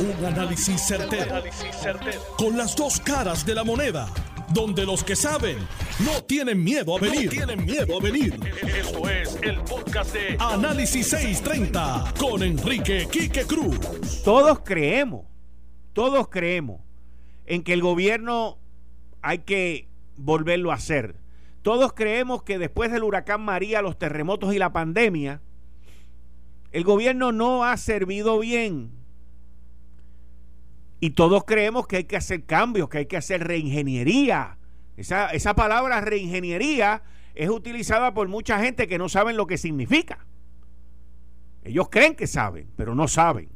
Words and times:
Un 0.00 0.24
análisis 0.24 0.80
certero, 0.80 1.42
Con 2.36 2.56
las 2.56 2.76
dos 2.76 3.00
caras 3.00 3.44
de 3.44 3.52
la 3.52 3.64
moneda. 3.64 4.08
Donde 4.54 4.86
los 4.86 5.02
que 5.02 5.16
saben 5.16 5.58
no 6.04 6.22
tienen 6.22 6.62
miedo 6.62 6.96
a 6.96 7.00
venir. 7.00 7.30
tienen 7.30 7.64
miedo 7.64 7.98
a 7.98 8.00
venir. 8.00 8.38
Esto 8.62 9.08
es 9.10 9.36
el 9.42 9.58
podcast 9.62 10.14
de 10.14 10.36
Análisis 10.38 11.08
630 11.08 12.14
con 12.16 12.44
Enrique 12.44 13.08
Quique 13.10 13.42
Cruz. 13.42 14.22
Todos 14.22 14.60
creemos, 14.60 15.26
todos 15.92 16.28
creemos 16.28 16.80
en 17.46 17.64
que 17.64 17.72
el 17.72 17.82
gobierno 17.82 18.58
hay 19.20 19.38
que 19.38 19.88
volverlo 20.16 20.70
a 20.70 20.76
hacer. 20.76 21.16
Todos 21.62 21.92
creemos 21.92 22.44
que 22.44 22.58
después 22.58 22.92
del 22.92 23.02
huracán 23.02 23.40
María, 23.40 23.82
los 23.82 23.98
terremotos 23.98 24.54
y 24.54 24.58
la 24.58 24.72
pandemia, 24.72 25.42
el 26.70 26.84
gobierno 26.84 27.32
no 27.32 27.64
ha 27.64 27.76
servido 27.76 28.38
bien. 28.38 28.97
Y 31.00 31.10
todos 31.10 31.44
creemos 31.44 31.86
que 31.86 31.98
hay 31.98 32.04
que 32.04 32.16
hacer 32.16 32.44
cambios, 32.44 32.88
que 32.88 32.98
hay 32.98 33.06
que 33.06 33.16
hacer 33.16 33.46
reingeniería. 33.46 34.58
Esa, 34.96 35.54
palabra 35.54 36.00
reingeniería 36.00 37.02
es 37.36 37.48
utilizada 37.48 38.14
por 38.14 38.26
mucha 38.26 38.58
gente 38.58 38.88
que 38.88 38.98
no 38.98 39.08
saben 39.08 39.36
lo 39.36 39.46
que 39.46 39.58
significa. 39.58 40.26
Ellos 41.62 41.88
creen 41.88 42.16
que 42.16 42.26
saben, 42.26 42.68
pero 42.76 42.96
no 42.96 43.06
saben. 43.06 43.48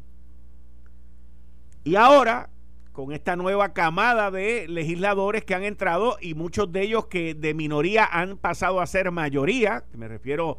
Y 1.82 1.96
ahora, 1.96 2.48
con 2.92 3.12
esta 3.12 3.34
nueva 3.34 3.72
camada 3.72 4.30
de 4.30 4.68
legisladores 4.68 5.44
que 5.44 5.56
han 5.56 5.64
entrado 5.64 6.16
y 6.20 6.34
muchos 6.34 6.70
de 6.70 6.82
ellos 6.82 7.06
que 7.06 7.34
de 7.34 7.54
minoría 7.54 8.04
han 8.04 8.36
pasado 8.36 8.80
a 8.80 8.86
ser 8.86 9.10
mayoría, 9.10 9.82
me 9.94 10.06
refiero 10.06 10.58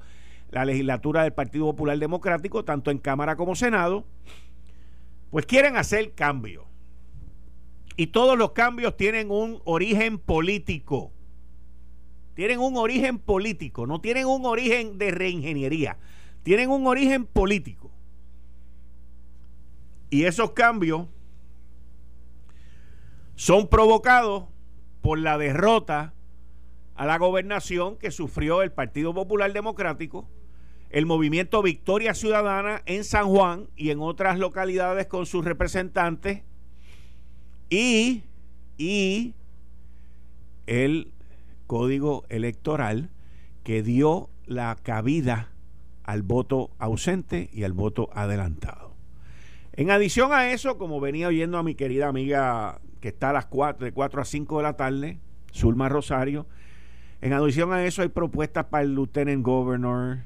la 0.51 0.65
legislatura 0.65 1.23
del 1.23 1.31
Partido 1.31 1.65
Popular 1.67 1.97
Democrático, 1.97 2.65
tanto 2.65 2.91
en 2.91 2.97
Cámara 2.97 3.37
como 3.37 3.55
Senado, 3.55 4.03
pues 5.31 5.45
quieren 5.45 5.77
hacer 5.77 6.11
cambios. 6.11 6.72
Y 7.95 8.07
todos 8.07 8.37
los 8.37 8.51
cambios 8.51 8.97
tienen 8.97 9.29
un 9.31 9.61
origen 9.65 10.17
político. 10.17 11.11
Tienen 12.35 12.59
un 12.59 12.77
origen 12.77 13.19
político, 13.19 13.85
no 13.85 14.01
tienen 14.01 14.25
un 14.25 14.45
origen 14.45 14.97
de 14.97 15.11
reingeniería, 15.11 15.97
tienen 16.41 16.71
un 16.71 16.87
origen 16.87 17.25
político. 17.25 17.91
Y 20.09 20.23
esos 20.23 20.51
cambios 20.51 21.07
son 23.35 23.67
provocados 23.67 24.45
por 25.01 25.19
la 25.19 25.37
derrota 25.37 26.13
a 26.95 27.05
la 27.05 27.17
gobernación 27.17 27.97
que 27.97 28.09
sufrió 28.09 28.63
el 28.63 28.71
Partido 28.71 29.13
Popular 29.13 29.53
Democrático 29.53 30.27
el 30.93 31.07
movimiento 31.07 31.63
Victoria 31.63 32.13
Ciudadana 32.13 32.83
en 32.85 33.03
San 33.03 33.27
Juan 33.27 33.67
y 33.75 33.89
en 33.89 33.99
otras 33.99 34.37
localidades 34.37 35.07
con 35.07 35.25
sus 35.25 35.43
representantes 35.43 36.43
y, 37.73 38.23
y 38.77 39.33
el 40.67 41.11
código 41.65 42.23
electoral 42.29 43.09
que 43.63 43.81
dio 43.81 44.29
la 44.45 44.75
cabida 44.75 45.49
al 46.03 46.21
voto 46.21 46.69
ausente 46.77 47.49
y 47.51 47.63
al 47.63 47.73
voto 47.73 48.11
adelantado. 48.13 48.93
En 49.71 49.89
adición 49.89 50.33
a 50.33 50.51
eso, 50.51 50.77
como 50.77 50.99
venía 50.99 51.29
oyendo 51.29 51.57
a 51.57 51.63
mi 51.63 51.73
querida 51.73 52.07
amiga 52.07 52.79
que 52.99 53.07
está 53.07 53.31
a 53.31 53.33
las 53.33 53.47
4, 53.47 53.85
de 53.85 53.91
4 53.91 54.21
a 54.21 54.25
5 54.25 54.57
de 54.57 54.63
la 54.63 54.77
tarde, 54.77 55.19
Zulma 55.51 55.89
Rosario, 55.89 56.45
en 57.21 57.33
adición 57.33 57.73
a 57.73 57.83
eso 57.85 58.03
hay 58.03 58.09
propuestas 58.09 58.65
para 58.65 58.83
el 58.83 58.93
lieutenant 58.93 59.43
governor, 59.43 60.19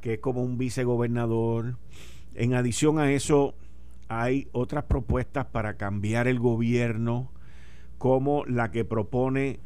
que 0.00 0.14
es 0.14 0.18
como 0.18 0.42
un 0.42 0.58
vicegobernador. 0.58 1.76
En 2.34 2.54
adición 2.54 2.98
a 2.98 3.12
eso, 3.12 3.54
hay 4.20 4.48
otras 4.52 4.84
propuestas 4.84 5.46
para 5.46 5.76
cambiar 5.76 6.28
el 6.28 6.38
gobierno, 6.38 7.30
como 7.98 8.44
la 8.46 8.70
que 8.70 8.84
propone 8.84 9.60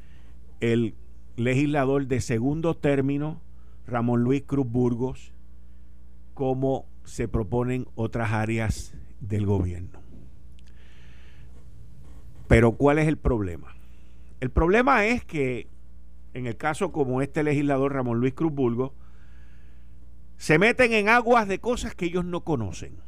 el 0.61 0.95
legislador 1.37 2.07
de 2.07 2.21
segundo 2.21 2.77
término, 2.77 3.41
Ramón 3.87 4.23
Luis 4.23 4.43
Cruz 4.47 4.67
Burgos, 4.69 5.33
como 6.35 6.87
se 7.05 7.29
proponen 7.29 7.87
otras 7.95 8.33
áreas 8.33 8.95
del 9.21 9.47
gobierno. 9.47 10.01
Pero 12.49 12.73
¿cuál 12.73 12.99
es 12.99 13.09
el 13.09 13.17
problema? 13.17 13.75
El 14.41 14.51
problema 14.51 15.07
es 15.07 15.25
que 15.25 15.69
en 16.37 16.47
el 16.47 16.59
caso 16.59 16.93
como 16.93 17.23
este 17.23 17.43
legislador 17.43 17.95
Ramón 17.95 18.21
Luis 18.21 18.35
Cruz 18.35 18.53
Burgos, 18.53 18.93
se 20.37 20.59
meten 20.59 20.93
en 20.93 21.09
aguas 21.09 21.49
de 21.49 21.61
cosas 21.61 21.95
que 21.95 22.05
ellos 22.05 22.27
no 22.27 22.43
conocen. 22.43 23.06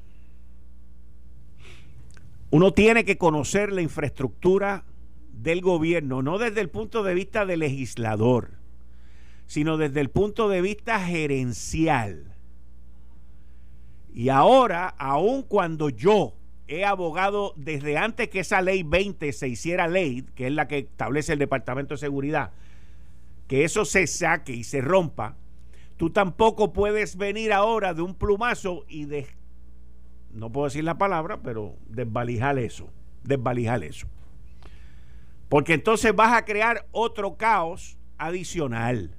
Uno 2.50 2.72
tiene 2.72 3.04
que 3.04 3.18
conocer 3.18 3.72
la 3.72 3.82
infraestructura 3.82 4.84
del 5.32 5.60
gobierno, 5.60 6.22
no 6.22 6.38
desde 6.38 6.60
el 6.60 6.70
punto 6.70 7.02
de 7.02 7.14
vista 7.14 7.44
del 7.44 7.60
legislador, 7.60 8.52
sino 9.46 9.76
desde 9.76 10.00
el 10.00 10.10
punto 10.10 10.48
de 10.48 10.62
vista 10.62 10.98
gerencial. 11.00 12.34
Y 14.12 14.30
ahora, 14.30 14.88
aun 14.98 15.42
cuando 15.42 15.90
yo 15.90 16.34
he 16.66 16.84
abogado 16.84 17.54
desde 17.56 17.96
antes 17.96 18.28
que 18.28 18.40
esa 18.40 18.62
ley 18.62 18.82
20 18.82 19.32
se 19.32 19.48
hiciera 19.48 19.86
ley, 19.86 20.24
que 20.34 20.46
es 20.46 20.52
la 20.52 20.66
que 20.66 20.78
establece 20.78 21.34
el 21.34 21.38
Departamento 21.38 21.94
de 21.94 21.98
Seguridad, 21.98 22.52
que 23.46 23.64
eso 23.64 23.84
se 23.84 24.06
saque 24.06 24.52
y 24.52 24.64
se 24.64 24.80
rompa, 24.80 25.36
Tú 25.98 26.10
tampoco 26.10 26.72
puedes 26.72 27.16
venir 27.16 27.52
ahora 27.52 27.92
de 27.92 28.02
un 28.02 28.14
plumazo 28.14 28.84
y 28.88 29.06
de, 29.06 29.26
no 30.32 30.50
puedo 30.50 30.66
decir 30.66 30.84
la 30.84 30.98
palabra, 30.98 31.40
pero 31.42 31.76
desvalijar 31.88 32.58
eso, 32.58 32.90
desvalijar 33.24 33.82
eso. 33.84 34.06
Porque 35.48 35.74
entonces 35.74 36.14
vas 36.14 36.36
a 36.36 36.44
crear 36.44 36.86
otro 36.92 37.36
caos 37.36 37.96
adicional. 38.18 39.16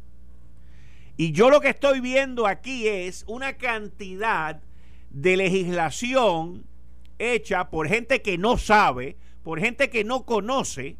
Y 1.17 1.31
yo 1.31 1.49
lo 1.49 1.59
que 1.59 1.69
estoy 1.69 1.99
viendo 1.99 2.47
aquí 2.47 2.87
es 2.87 3.25
una 3.27 3.53
cantidad 3.57 4.61
de 5.09 5.37
legislación 5.37 6.65
hecha 7.17 7.69
por 7.69 7.89
gente 7.89 8.21
que 8.21 8.37
no 8.37 8.57
sabe, 8.57 9.17
por 9.43 9.59
gente 9.59 9.89
que 9.89 10.03
no 10.03 10.25
conoce, 10.25 10.97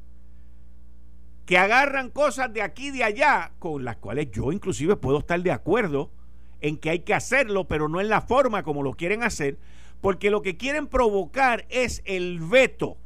que 1.46 1.58
agarran 1.58 2.10
cosas 2.10 2.52
de 2.54 2.62
aquí 2.62 2.88
y 2.88 2.92
de 2.92 3.04
allá, 3.04 3.54
con 3.60 3.84
las 3.84 3.98
cuales 3.98 4.30
yo 4.32 4.52
inclusive 4.52 4.96
puedo 4.98 5.20
estar 5.20 5.42
de 5.42 5.52
acuerdo 5.52 6.12
en 6.62 6.78
que 6.78 6.90
hay 6.90 7.00
que 7.00 7.14
hacerlo, 7.14 7.68
pero 7.68 7.88
no 7.88 8.02
en 8.02 8.10
la 8.10 8.22
forma 8.22 8.64
como 8.64 8.84
lo 8.84 8.94
quieren 8.94 9.24
hacer, 9.24 9.58
porque 10.02 10.30
lo 10.30 10.42
que 10.42 10.58
quieren 10.58 10.88
provocar 10.88 11.66
es 11.70 12.02
el 12.06 12.40
veto, 12.40 12.98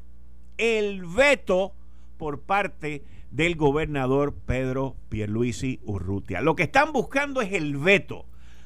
el 0.57 1.05
veto 1.05 1.73
por 2.17 2.41
parte 2.41 3.03
del 3.31 3.55
gobernador 3.55 4.35
Pedro 4.45 4.95
Pierluisi 5.09 5.79
Urrutia. 5.83 6.41
Lo 6.41 6.55
que 6.55 6.63
están 6.63 6.93
buscando 6.93 7.41
es 7.41 7.51
el 7.53 7.77
veto. 7.77 8.25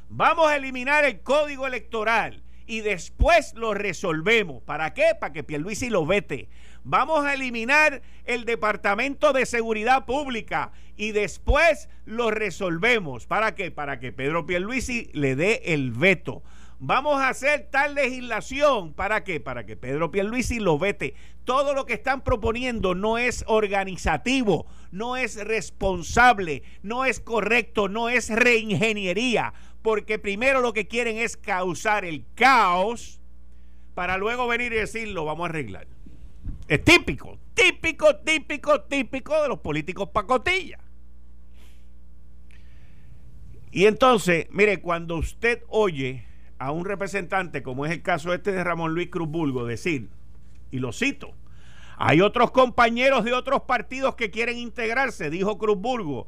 Vamos 0.10 0.48
a 0.48 0.58
eliminar 0.58 1.06
el 1.06 1.22
código 1.22 1.68
electoral 1.68 2.44
y 2.66 2.82
después 2.82 3.54
lo 3.56 3.74
resolvemos. 3.74 4.62
¿Para 4.64 4.94
qué? 4.94 5.16
Para 5.20 5.34
que 5.34 5.44
Pierluisi 5.44 5.90
lo 5.90 6.06
vete. 6.06 6.50
Vamos 6.84 7.26
a 7.26 7.34
eliminar 7.34 8.02
el 8.26 8.46
Departamento 8.46 9.34
de 9.34 9.46
Seguridad 9.46 10.06
Pública 10.06 10.72
y 10.98 11.12
después 11.12 11.90
lo 12.06 12.32
resolvemos. 12.32 13.26
¿Para 13.26 13.56
qué? 13.56 13.72
Para 13.72 14.00
que 14.00 14.12
Pedro 14.12 14.46
Pierluisi 14.46 15.10
le 15.14 15.36
dé 15.36 15.62
el 15.66 15.92
veto. 15.92 16.44
Vamos 16.80 17.20
a 17.20 17.30
hacer 17.30 17.70
tal 17.72 17.96
legislación. 17.96 18.94
¿Para 18.94 19.24
qué? 19.24 19.40
Para 19.40 19.66
que 19.66 19.76
Pedro 19.76 20.12
Pierluisi 20.12 20.60
lo 20.60 20.78
vete. 20.78 21.16
Todo 21.44 21.74
lo 21.74 21.88
que 21.88 21.94
están 21.94 22.24
proponiendo 22.24 22.94
no 22.94 23.18
es 23.18 23.44
organizativo, 23.48 24.68
no 24.92 25.18
es 25.18 25.44
responsable, 25.44 26.62
no 26.84 27.06
es 27.06 27.20
correcto, 27.20 27.88
no 27.90 28.10
es 28.10 28.30
reingeniería. 28.30 29.54
Porque 29.82 30.20
primero 30.20 30.62
lo 30.62 30.74
que 30.74 30.88
quieren 30.88 31.18
es 31.18 31.36
causar 31.36 32.06
el 32.06 32.26
caos 32.36 33.22
para 33.96 34.18
luego 34.18 34.48
venir 34.48 34.72
y 34.74 34.78
decir 34.78 35.08
lo 35.08 35.26
vamos 35.26 35.48
a 35.48 35.50
arreglar. 35.50 35.88
Es 36.68 36.84
típico, 36.84 37.40
típico, 37.56 38.18
típico, 38.18 38.82
típico 38.82 39.42
de 39.42 39.48
los 39.48 39.60
políticos 39.60 40.10
pacotilla. 40.10 40.78
Y 43.72 43.86
entonces, 43.86 44.46
mire, 44.52 44.80
cuando 44.80 45.16
usted 45.16 45.64
oye 45.70 46.27
a 46.60 46.72
un 46.72 46.86
representante, 46.86 47.64
como 47.64 47.86
es 47.86 47.92
el 47.92 48.02
caso 48.02 48.34
este 48.34 48.52
de 48.52 48.64
Ramón 48.64 48.94
Luis 48.94 49.10
Cruz 49.10 49.30
Bulgo, 49.30 49.66
decir, 49.66 50.10
y 50.72 50.80
lo 50.80 50.92
cito, 50.92 51.34
hay 51.98 52.22
otros 52.22 52.52
compañeros 52.52 53.26
de 53.26 53.34
otros 53.34 53.62
partidos 53.64 54.16
que 54.16 54.32
quieren 54.32 54.58
integrarse, 54.58 55.30
dijo 55.30 55.58
Cruz 55.58 55.78
Burgo, 55.78 56.28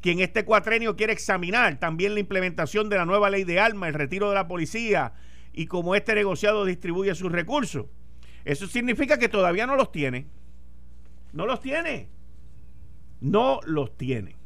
quien 0.00 0.20
este 0.20 0.44
cuatrenio 0.44 0.96
quiere 0.96 1.12
examinar 1.12 1.78
también 1.78 2.14
la 2.14 2.20
implementación 2.20 2.88
de 2.88 2.96
la 2.96 3.04
nueva 3.04 3.28
ley 3.30 3.44
de 3.44 3.60
armas, 3.60 3.88
el 3.88 3.94
retiro 3.94 4.30
de 4.30 4.34
la 4.34 4.48
policía 4.48 5.12
y 5.52 5.66
cómo 5.66 5.94
este 5.94 6.14
negociado 6.14 6.64
distribuye 6.64 7.14
sus 7.14 7.30
recursos. 7.30 7.86
Eso 8.44 8.66
significa 8.66 9.18
que 9.18 9.28
todavía 9.28 9.66
no 9.66 9.76
los 9.76 9.92
tiene. 9.92 10.26
No 11.32 11.44
los 11.44 11.60
tiene. 11.60 12.08
No 13.20 13.60
los 13.66 13.96
tiene. 13.96 14.36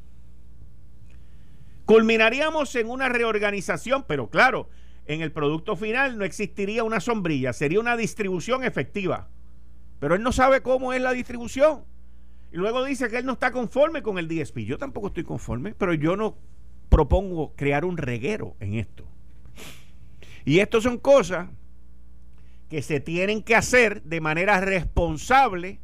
Culminaríamos 1.85 2.75
en 2.75 2.91
una 2.91 3.09
reorganización, 3.09 4.05
pero 4.09 4.31
claro, 4.31 4.69
en 5.07 5.21
el 5.21 5.33
producto 5.33 5.77
final 5.77 6.19
no 6.19 6.25
existiría 6.25 6.85
una 6.85 7.01
sombrilla, 7.01 7.53
sería 7.53 7.81
una 7.81 7.97
distribución 7.97 8.65
efectiva. 8.65 9.29
Pero 10.01 10.15
él 10.15 10.23
no 10.23 10.33
sabe 10.33 10.63
cómo 10.63 10.93
es 10.93 11.01
la 11.01 11.13
distribución. 11.13 11.85
Y 12.53 12.57
luego 12.57 12.85
dice 12.85 13.09
que 13.09 13.19
él 13.19 13.27
no 13.27 13.33
está 13.33 13.51
conforme 13.51 14.03
con 14.03 14.19
el 14.19 14.29
DSP. 14.29 14.59
Yo 14.59 14.79
tampoco 14.79 15.09
estoy 15.09 15.25
conforme, 15.25 15.75
pero 15.75 15.93
yo 15.93 16.17
no 16.17 16.37
propongo 16.89 17.55
crear 17.57 17.85
un 17.85 17.97
reguero 17.97 18.57
en 18.61 18.75
esto. 18.75 19.05
Y 20.45 20.61
esto 20.61 20.81
son 20.81 20.99
cosas 20.99 21.49
que 22.69 22.83
se 22.83 23.01
tienen 23.01 23.43
que 23.43 23.57
hacer 23.57 24.03
de 24.03 24.21
manera 24.21 24.61
responsable, 24.61 25.81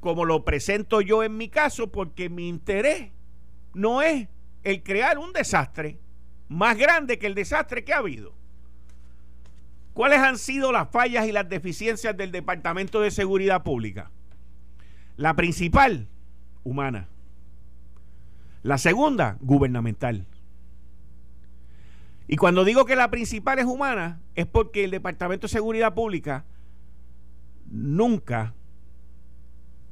como 0.00 0.24
lo 0.24 0.44
presento 0.44 1.00
yo 1.00 1.22
en 1.22 1.36
mi 1.36 1.48
caso, 1.48 1.90
porque 1.90 2.28
mi 2.28 2.48
interés 2.48 3.10
no 3.72 4.02
es 4.02 4.28
el 4.62 4.82
crear 4.82 5.18
un 5.18 5.32
desastre 5.32 6.01
más 6.52 6.76
grande 6.76 7.18
que 7.18 7.26
el 7.26 7.34
desastre 7.34 7.84
que 7.84 7.92
ha 7.92 7.98
habido. 7.98 8.34
¿Cuáles 9.94 10.18
han 10.20 10.38
sido 10.38 10.72
las 10.72 10.90
fallas 10.90 11.26
y 11.26 11.32
las 11.32 11.48
deficiencias 11.48 12.16
del 12.16 12.32
Departamento 12.32 13.00
de 13.00 13.10
Seguridad 13.10 13.62
Pública? 13.62 14.10
La 15.16 15.34
principal, 15.34 16.08
humana. 16.64 17.08
La 18.62 18.78
segunda, 18.78 19.36
gubernamental. 19.40 20.26
Y 22.28 22.36
cuando 22.36 22.64
digo 22.64 22.86
que 22.86 22.96
la 22.96 23.10
principal 23.10 23.58
es 23.58 23.66
humana, 23.66 24.20
es 24.34 24.46
porque 24.46 24.84
el 24.84 24.90
Departamento 24.90 25.46
de 25.46 25.52
Seguridad 25.52 25.94
Pública 25.94 26.44
nunca, 27.66 28.54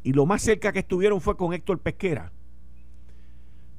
y 0.03 0.13
lo 0.13 0.25
más 0.25 0.41
cerca 0.41 0.73
que 0.73 0.79
estuvieron 0.79 1.21
fue 1.21 1.37
con 1.37 1.53
Héctor 1.53 1.81
Pesquera, 1.81 2.33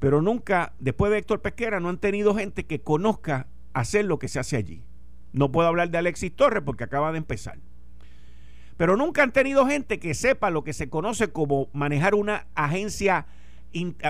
pero 0.01 0.24
nunca, 0.24 0.74
después 0.80 1.12
de 1.12 1.19
Héctor 1.19 1.44
Pesquera, 1.44 1.80
no 1.80 1.88
han 1.88 2.00
tenido 2.00 2.33
gente 2.33 2.65
que 2.65 2.81
conozca 2.81 3.45
hacer 3.71 4.06
lo 4.06 4.18
que 4.18 4.30
se 4.30 4.39
hace 4.39 4.57
allí. 4.57 4.83
No 5.31 5.51
puedo 5.51 5.68
hablar 5.68 5.92
de 5.92 6.00
Alexis 6.00 6.36
Torres 6.36 6.63
porque 6.65 6.83
acaba 6.83 7.12
de 7.12 7.19
empezar. 7.19 7.59
Pero 8.77 8.98
nunca 8.98 9.21
han 9.21 9.31
tenido 9.31 9.68
gente 9.68 10.00
que 10.00 10.15
sepa 10.15 10.50
lo 10.50 10.63
que 10.63 10.74
se 10.74 10.89
conoce 10.89 11.31
como 11.31 11.69
manejar 11.71 12.15
una 12.15 12.48
agencia 12.56 13.27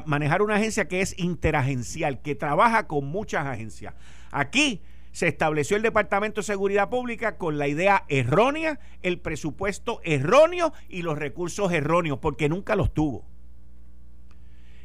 manejar 0.06 0.42
una 0.42 0.56
agencia 0.56 0.88
que 0.88 1.02
es 1.02 1.14
interagencial, 1.20 2.22
que 2.22 2.36
trabaja 2.36 2.88
con 2.88 3.06
muchas 3.06 3.46
agencias. 3.46 3.94
Aquí 4.32 4.82
se 5.12 5.28
estableció 5.28 5.76
el 5.76 5.84
Departamento 5.84 6.40
de 6.40 6.46
Seguridad 6.46 6.90
Pública 6.90 7.38
con 7.38 7.58
la 7.58 7.68
idea 7.68 8.06
errónea, 8.08 8.80
el 9.02 9.20
presupuesto 9.20 10.00
erróneo 10.06 10.72
y 10.88 11.02
los 11.02 11.20
recursos 11.20 11.70
erróneos, 11.74 12.20
porque 12.20 12.48
nunca 12.48 12.78
los 12.78 12.94
tuvo. 12.94 13.30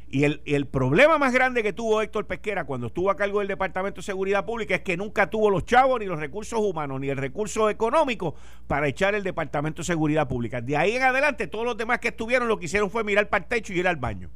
Y 0.09 0.23
el, 0.23 0.41
el, 0.45 0.67
problema 0.67 1.17
más 1.17 1.33
grande 1.33 1.63
que 1.63 1.73
tuvo 1.73 2.01
Héctor 2.01 2.27
Pesquera 2.27 2.63
cuando 2.63 2.87
estuvo 2.87 3.11
a 3.11 3.17
cargo 3.17 3.39
del 3.39 3.49
Departamento 3.49 3.99
de 3.99 4.05
Seguridad 4.05 4.45
Pública 4.45 4.75
es 4.75 4.81
que 4.81 4.95
nunca 4.95 5.29
tuvo 5.29 5.49
los 5.49 5.65
chavos, 5.65 5.99
ni 5.99 6.05
los 6.05 6.17
recursos 6.17 6.59
humanos, 6.59 7.01
ni 7.01 7.09
el 7.09 7.17
recurso 7.17 7.69
económico 7.69 8.35
para 8.67 8.87
echar 8.87 9.15
el 9.15 9.23
Departamento 9.23 9.81
de 9.81 9.85
Seguridad 9.85 10.27
Pública. 10.29 10.61
De 10.61 10.77
ahí 10.77 10.95
en 10.95 11.03
adelante, 11.03 11.47
todos 11.47 11.65
los 11.65 11.75
demás 11.75 11.99
que 11.99 12.07
estuvieron 12.07 12.47
lo 12.47 12.57
que 12.57 12.65
hicieron 12.65 12.89
fue 12.89 13.03
mirar 13.03 13.27
para 13.27 13.43
el 13.43 13.49
techo 13.49 13.73
y 13.73 13.79
ir 13.79 13.87
al 13.87 13.97
baño. 13.97 14.29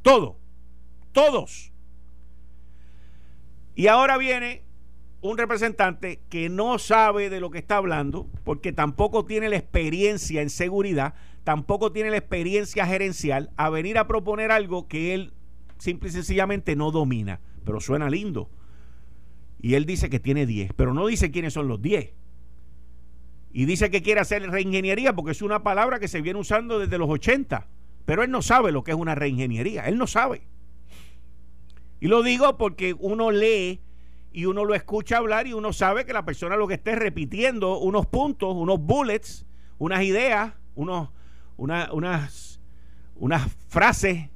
Todo. 0.00 0.38
Todos. 1.12 1.72
Y 3.74 3.88
ahora 3.88 4.16
viene 4.16 4.64
un 5.22 5.38
representante 5.38 6.20
que 6.28 6.48
no 6.48 6.78
sabe 6.78 7.30
de 7.30 7.40
lo 7.40 7.50
que 7.50 7.58
está 7.58 7.76
hablando, 7.76 8.28
porque 8.44 8.72
tampoco 8.72 9.24
tiene 9.24 9.48
la 9.48 9.56
experiencia 9.56 10.42
en 10.42 10.50
seguridad, 10.50 11.14
tampoco 11.44 11.92
tiene 11.92 12.10
la 12.10 12.16
experiencia 12.16 12.86
gerencial, 12.86 13.50
a 13.56 13.70
venir 13.70 13.98
a 13.98 14.06
proponer 14.06 14.50
algo 14.50 14.88
que 14.88 15.14
él 15.14 15.32
simple 15.78 16.10
y 16.10 16.12
sencillamente 16.12 16.76
no 16.76 16.90
domina, 16.90 17.40
pero 17.64 17.80
suena 17.80 18.08
lindo. 18.08 18.50
Y 19.60 19.74
él 19.74 19.86
dice 19.86 20.10
que 20.10 20.20
tiene 20.20 20.46
10, 20.46 20.72
pero 20.74 20.94
no 20.94 21.06
dice 21.06 21.30
quiénes 21.30 21.54
son 21.54 21.68
los 21.68 21.82
10. 21.82 22.14
Y 23.52 23.64
dice 23.64 23.90
que 23.90 24.02
quiere 24.02 24.20
hacer 24.20 24.48
reingeniería 24.48 25.14
porque 25.14 25.32
es 25.32 25.42
una 25.42 25.62
palabra 25.62 25.98
que 25.98 26.08
se 26.08 26.22
viene 26.22 26.38
usando 26.38 26.78
desde 26.78 26.98
los 26.98 27.10
80, 27.10 27.68
pero 28.04 28.22
él 28.22 28.30
no 28.30 28.42
sabe 28.42 28.72
lo 28.72 28.82
que 28.82 28.92
es 28.92 28.96
una 28.96 29.14
reingeniería, 29.14 29.86
él 29.88 29.98
no 29.98 30.06
sabe. 30.06 30.48
Y 32.00 32.08
lo 32.08 32.22
digo 32.22 32.56
porque 32.56 32.94
uno 32.98 33.30
lee 33.30 33.80
y 34.32 34.46
uno 34.46 34.64
lo 34.64 34.74
escucha 34.74 35.18
hablar 35.18 35.46
y 35.46 35.52
uno 35.52 35.72
sabe 35.72 36.06
que 36.06 36.12
la 36.12 36.24
persona 36.24 36.56
lo 36.56 36.66
que 36.66 36.74
esté 36.74 36.96
repitiendo 36.96 37.78
unos 37.78 38.06
puntos, 38.06 38.54
unos 38.54 38.80
bullets, 38.80 39.46
unas 39.78 40.02
ideas, 40.02 40.54
unos 40.74 41.10
unas, 41.56 42.60
unas 43.14 43.52
frases 43.68 44.30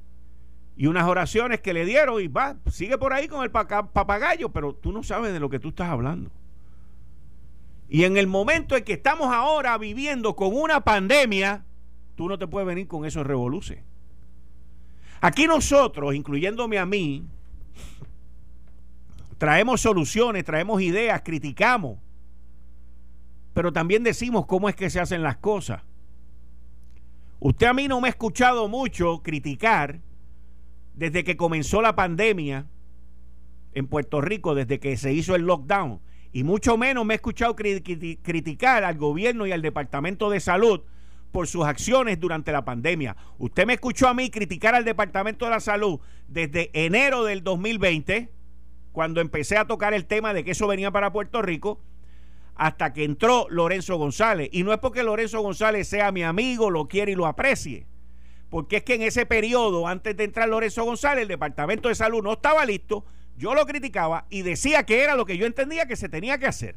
y 0.75 0.87
unas 0.87 1.05
oraciones 1.05 1.59
que 1.59 1.73
le 1.73 1.85
dieron 1.85 2.21
y 2.21 2.27
va, 2.27 2.57
sigue 2.71 2.97
por 2.97 3.13
ahí 3.13 3.27
con 3.27 3.43
el 3.43 3.51
papagayo, 3.51 4.49
pero 4.49 4.75
tú 4.75 4.91
no 4.91 5.03
sabes 5.03 5.33
de 5.33 5.39
lo 5.39 5.49
que 5.49 5.59
tú 5.59 5.69
estás 5.69 5.89
hablando. 5.89 6.31
Y 7.89 8.03
en 8.03 8.17
el 8.17 8.27
momento 8.27 8.75
en 8.75 8.83
que 8.83 8.93
estamos 8.93 9.33
ahora 9.33 9.77
viviendo 9.77 10.35
con 10.35 10.53
una 10.53 10.81
pandemia, 10.81 11.65
tú 12.15 12.27
no 12.27 12.37
te 12.37 12.47
puedes 12.47 12.67
venir 12.67 12.87
con 12.87 13.05
esos 13.05 13.25
revoluces. 13.25 13.79
Aquí 15.21 15.47
nosotros, 15.47 16.13
incluyéndome 16.13 16.77
a 16.77 16.85
mí, 16.85 17.25
traemos 19.37 19.81
soluciones, 19.81 20.43
traemos 20.43 20.81
ideas, 20.81 21.21
criticamos, 21.23 21.97
pero 23.53 23.73
también 23.73 24.03
decimos 24.03 24.45
cómo 24.45 24.69
es 24.69 24.75
que 24.75 24.89
se 24.89 24.99
hacen 24.99 25.23
las 25.23 25.37
cosas. 25.37 25.81
Usted 27.39 27.67
a 27.67 27.73
mí 27.73 27.87
no 27.87 28.01
me 28.01 28.07
ha 28.07 28.11
escuchado 28.11 28.67
mucho 28.67 29.21
criticar 29.21 29.99
desde 30.95 31.23
que 31.23 31.37
comenzó 31.37 31.81
la 31.81 31.95
pandemia 31.95 32.67
en 33.73 33.87
Puerto 33.87 34.21
Rico, 34.21 34.55
desde 34.55 34.79
que 34.79 34.97
se 34.97 35.13
hizo 35.13 35.35
el 35.35 35.43
lockdown, 35.43 36.01
y 36.31 36.43
mucho 36.43 36.77
menos 36.77 37.05
me 37.05 37.13
ha 37.13 37.15
escuchado 37.15 37.55
criticar 37.55 38.83
al 38.83 38.97
gobierno 38.97 39.45
y 39.45 39.51
al 39.51 39.61
Departamento 39.61 40.31
de 40.31 40.39
Salud 40.39 40.81
por 41.31 41.47
sus 41.47 41.65
acciones 41.65 42.19
durante 42.19 42.51
la 42.51 42.65
pandemia. 42.65 43.15
Usted 43.37 43.67
me 43.67 43.73
escuchó 43.73 44.07
a 44.07 44.15
mí 44.15 44.31
criticar 44.31 44.73
al 44.73 44.85
Departamento 44.85 45.45
de 45.45 45.51
la 45.51 45.59
Salud 45.59 45.99
desde 46.27 46.71
enero 46.73 47.23
del 47.23 47.43
2020, 47.43 48.31
cuando 48.91 49.21
empecé 49.21 49.57
a 49.57 49.65
tocar 49.65 49.93
el 49.93 50.05
tema 50.05 50.33
de 50.33 50.43
que 50.43 50.51
eso 50.51 50.65
venía 50.65 50.89
para 50.89 51.11
Puerto 51.11 51.43
Rico, 51.43 51.79
hasta 52.57 52.91
que 52.91 53.03
entró 53.03 53.47
Lorenzo 53.49 53.97
González. 53.97 54.49
Y 54.51 54.63
no 54.63 54.73
es 54.73 54.79
porque 54.79 55.03
Lorenzo 55.03 55.41
González 55.41 55.87
sea 55.87 56.11
mi 56.11 56.23
amigo, 56.23 56.69
lo 56.69 56.87
quiere 56.87 57.11
y 57.11 57.15
lo 57.15 57.27
aprecie. 57.27 57.85
Porque 58.49 58.77
es 58.77 58.83
que 58.83 58.95
en 58.95 59.03
ese 59.03 59.25
periodo, 59.25 59.87
antes 59.87 60.15
de 60.17 60.23
entrar 60.23 60.49
Lorenzo 60.49 60.83
González, 60.83 61.23
el 61.23 61.27
Departamento 61.27 61.89
de 61.89 61.95
Salud 61.95 62.23
no 62.23 62.33
estaba 62.33 62.65
listo. 62.65 63.05
Yo 63.37 63.53
lo 63.53 63.65
criticaba 63.65 64.25
y 64.29 64.41
decía 64.41 64.83
que 64.85 65.03
era 65.03 65.15
lo 65.15 65.25
que 65.25 65.37
yo 65.37 65.45
entendía 65.45 65.85
que 65.85 65.95
se 65.95 66.09
tenía 66.09 66.39
que 66.39 66.47
hacer. 66.47 66.75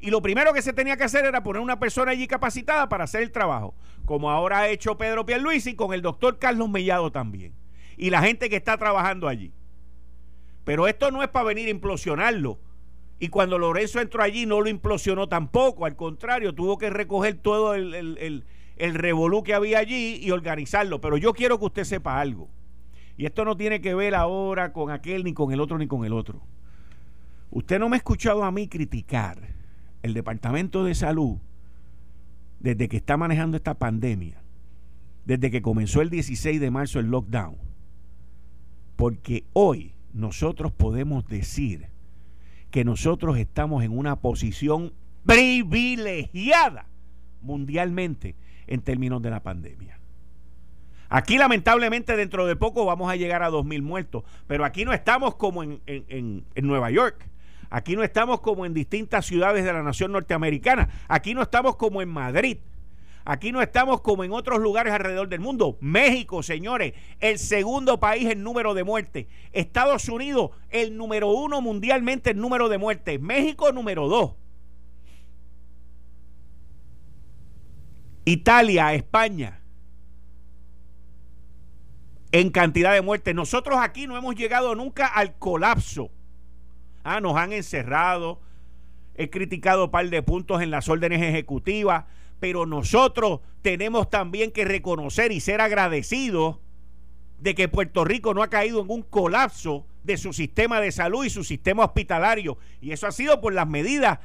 Y 0.00 0.10
lo 0.10 0.20
primero 0.20 0.52
que 0.52 0.62
se 0.62 0.72
tenía 0.72 0.96
que 0.96 1.04
hacer 1.04 1.24
era 1.24 1.42
poner 1.42 1.62
una 1.62 1.78
persona 1.78 2.12
allí 2.12 2.26
capacitada 2.26 2.88
para 2.88 3.04
hacer 3.04 3.22
el 3.22 3.32
trabajo, 3.32 3.74
como 4.04 4.30
ahora 4.30 4.60
ha 4.60 4.68
hecho 4.68 4.98
Pedro 4.98 5.24
Pierluisi 5.24 5.74
con 5.74 5.94
el 5.94 6.02
doctor 6.02 6.38
Carlos 6.38 6.68
Mellado 6.68 7.12
también. 7.12 7.54
Y 7.96 8.10
la 8.10 8.20
gente 8.22 8.50
que 8.50 8.56
está 8.56 8.76
trabajando 8.76 9.28
allí. 9.28 9.52
Pero 10.64 10.88
esto 10.88 11.10
no 11.10 11.22
es 11.22 11.28
para 11.28 11.44
venir 11.44 11.68
a 11.68 11.70
implosionarlo. 11.70 12.58
Y 13.18 13.28
cuando 13.28 13.58
Lorenzo 13.58 14.00
entró 14.00 14.22
allí 14.22 14.44
no 14.44 14.60
lo 14.60 14.68
implosionó 14.68 15.28
tampoco, 15.28 15.86
al 15.86 15.96
contrario, 15.96 16.54
tuvo 16.54 16.76
que 16.76 16.90
recoger 16.90 17.36
todo 17.36 17.74
el, 17.74 17.94
el, 17.94 18.44
el, 18.76 18.94
revolú 18.94 19.42
que 19.42 19.54
había 19.54 19.78
allí 19.78 20.18
y 20.22 20.30
organizarlo. 20.30 21.00
Pero 21.00 21.16
yo 21.16 21.32
quiero 21.32 21.58
que 21.58 21.64
usted 21.64 21.84
sepa 21.84 22.20
algo. 22.20 22.50
Y 23.16 23.24
esto 23.24 23.46
no 23.46 23.56
tiene 23.56 23.80
que 23.80 23.94
ver 23.94 24.14
ahora 24.14 24.72
con 24.74 24.90
aquel, 24.90 25.24
ni 25.24 25.32
con 25.32 25.50
el 25.52 25.60
otro, 25.60 25.78
ni 25.78 25.86
con 25.86 26.04
el 26.04 26.12
otro. 26.12 26.42
Usted 27.50 27.78
no 27.78 27.88
me 27.88 27.96
ha 27.96 27.98
escuchado 27.98 28.44
a 28.44 28.52
mí 28.52 28.68
criticar 28.68 29.38
el 30.02 30.12
Departamento 30.12 30.84
de 30.84 30.94
Salud 30.94 31.38
desde 32.60 32.88
que 32.88 32.98
está 32.98 33.16
manejando 33.16 33.56
esta 33.56 33.74
pandemia, 33.74 34.42
desde 35.24 35.50
que 35.50 35.62
comenzó 35.62 36.02
el 36.02 36.10
16 36.10 36.60
de 36.60 36.70
marzo 36.70 36.98
el 36.98 37.06
lockdown. 37.06 37.56
Porque 38.96 39.44
hoy 39.54 39.94
nosotros 40.12 40.72
podemos 40.72 41.26
decir 41.26 41.88
que 42.70 42.84
nosotros 42.84 43.38
estamos 43.38 43.84
en 43.84 43.96
una 43.96 44.16
posición 44.16 44.92
privilegiada 45.24 46.86
mundialmente 47.40 48.36
en 48.66 48.80
términos 48.80 49.22
de 49.22 49.30
la 49.30 49.42
pandemia. 49.42 49.98
Aquí 51.08 51.38
lamentablemente 51.38 52.16
dentro 52.16 52.46
de 52.46 52.56
poco 52.56 52.84
vamos 52.84 53.10
a 53.10 53.16
llegar 53.16 53.42
a 53.42 53.50
2.000 53.50 53.82
muertos, 53.82 54.24
pero 54.46 54.64
aquí 54.64 54.84
no 54.84 54.92
estamos 54.92 55.36
como 55.36 55.62
en, 55.62 55.80
en, 55.86 56.44
en, 56.54 56.66
Nueva 56.66 56.90
York, 56.90 57.28
aquí 57.70 57.94
no 57.94 58.02
estamos 58.02 58.40
como 58.40 58.66
en 58.66 58.74
distintas 58.74 59.24
ciudades 59.24 59.64
de 59.64 59.72
la 59.72 59.82
nación 59.82 60.12
norteamericana, 60.12 60.88
aquí 61.06 61.32
no 61.34 61.42
estamos 61.42 61.76
como 61.76 62.02
en 62.02 62.08
Madrid, 62.08 62.58
Aquí 63.28 63.50
no 63.50 63.60
estamos 63.60 64.02
como 64.02 64.22
en 64.22 64.30
otros 64.30 64.60
lugares 64.60 64.92
alrededor 64.92 65.28
del 65.28 65.40
mundo. 65.40 65.76
México, 65.80 66.44
señores, 66.44 66.94
el 67.18 67.40
segundo 67.40 67.98
país 67.98 68.30
en 68.30 68.44
número 68.44 68.72
de 68.72 68.84
muertes. 68.84 69.26
Estados 69.52 70.08
Unidos, 70.08 70.52
el 70.70 70.96
número 70.96 71.28
uno 71.30 71.60
mundialmente 71.60 72.30
en 72.30 72.38
número 72.38 72.68
de 72.68 72.78
muertes. 72.78 73.20
México, 73.20 73.72
número 73.72 74.06
dos. 74.06 74.36
Italia, 78.24 78.94
España, 78.94 79.60
en 82.30 82.50
cantidad 82.50 82.92
de 82.92 83.02
muertes. 83.02 83.34
Nosotros 83.34 83.76
aquí 83.80 84.06
no 84.06 84.16
hemos 84.16 84.36
llegado 84.36 84.76
nunca 84.76 85.08
al 85.08 85.36
colapso. 85.36 86.12
Ah, 87.02 87.20
nos 87.20 87.36
han 87.36 87.52
encerrado. 87.52 88.40
He 89.16 89.30
criticado 89.30 89.86
un 89.86 89.90
par 89.90 90.08
de 90.10 90.22
puntos 90.22 90.62
en 90.62 90.70
las 90.70 90.88
órdenes 90.88 91.22
ejecutivas, 91.22 92.04
pero 92.40 92.66
nosotros 92.66 93.40
tenemos 93.62 94.10
también 94.10 94.50
que 94.50 94.64
reconocer 94.64 95.32
y 95.32 95.40
ser 95.40 95.60
agradecidos 95.60 96.58
de 97.38 97.54
que 97.54 97.68
Puerto 97.68 98.04
Rico 98.04 98.34
no 98.34 98.42
ha 98.42 98.50
caído 98.50 98.80
en 98.80 98.90
un 98.90 99.02
colapso 99.02 99.86
de 100.04 100.16
su 100.16 100.32
sistema 100.32 100.80
de 100.80 100.92
salud 100.92 101.24
y 101.24 101.30
su 101.30 101.44
sistema 101.44 101.84
hospitalario. 101.84 102.58
Y 102.80 102.92
eso 102.92 103.06
ha 103.06 103.12
sido 103.12 103.40
por 103.40 103.52
las 103.52 103.66
medidas 103.66 104.20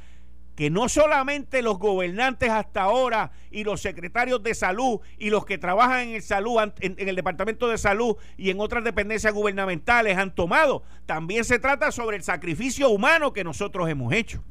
que 0.54 0.70
no 0.70 0.88
solamente 0.88 1.62
los 1.62 1.78
gobernantes 1.78 2.50
hasta 2.50 2.82
ahora 2.82 3.32
y 3.50 3.64
los 3.64 3.80
secretarios 3.80 4.42
de 4.42 4.54
salud 4.54 5.00
y 5.18 5.30
los 5.30 5.46
que 5.46 5.58
trabajan 5.58 6.08
en 6.08 6.14
el 6.16 6.22
salud 6.22 6.60
en, 6.80 6.94
el 6.98 7.16
departamento 7.16 7.68
de 7.68 7.78
salud 7.78 8.16
y 8.36 8.50
en 8.50 8.60
otras 8.60 8.84
dependencias 8.84 9.32
gubernamentales 9.32 10.18
han 10.18 10.34
tomado, 10.34 10.82
también 11.06 11.44
se 11.44 11.58
trata 11.58 11.90
sobre 11.90 12.18
el 12.18 12.22
sacrificio 12.22 12.90
humano 12.90 13.32
que 13.32 13.44
nosotros 13.44 13.88
hemos 13.88 14.12
hecho. 14.12 14.44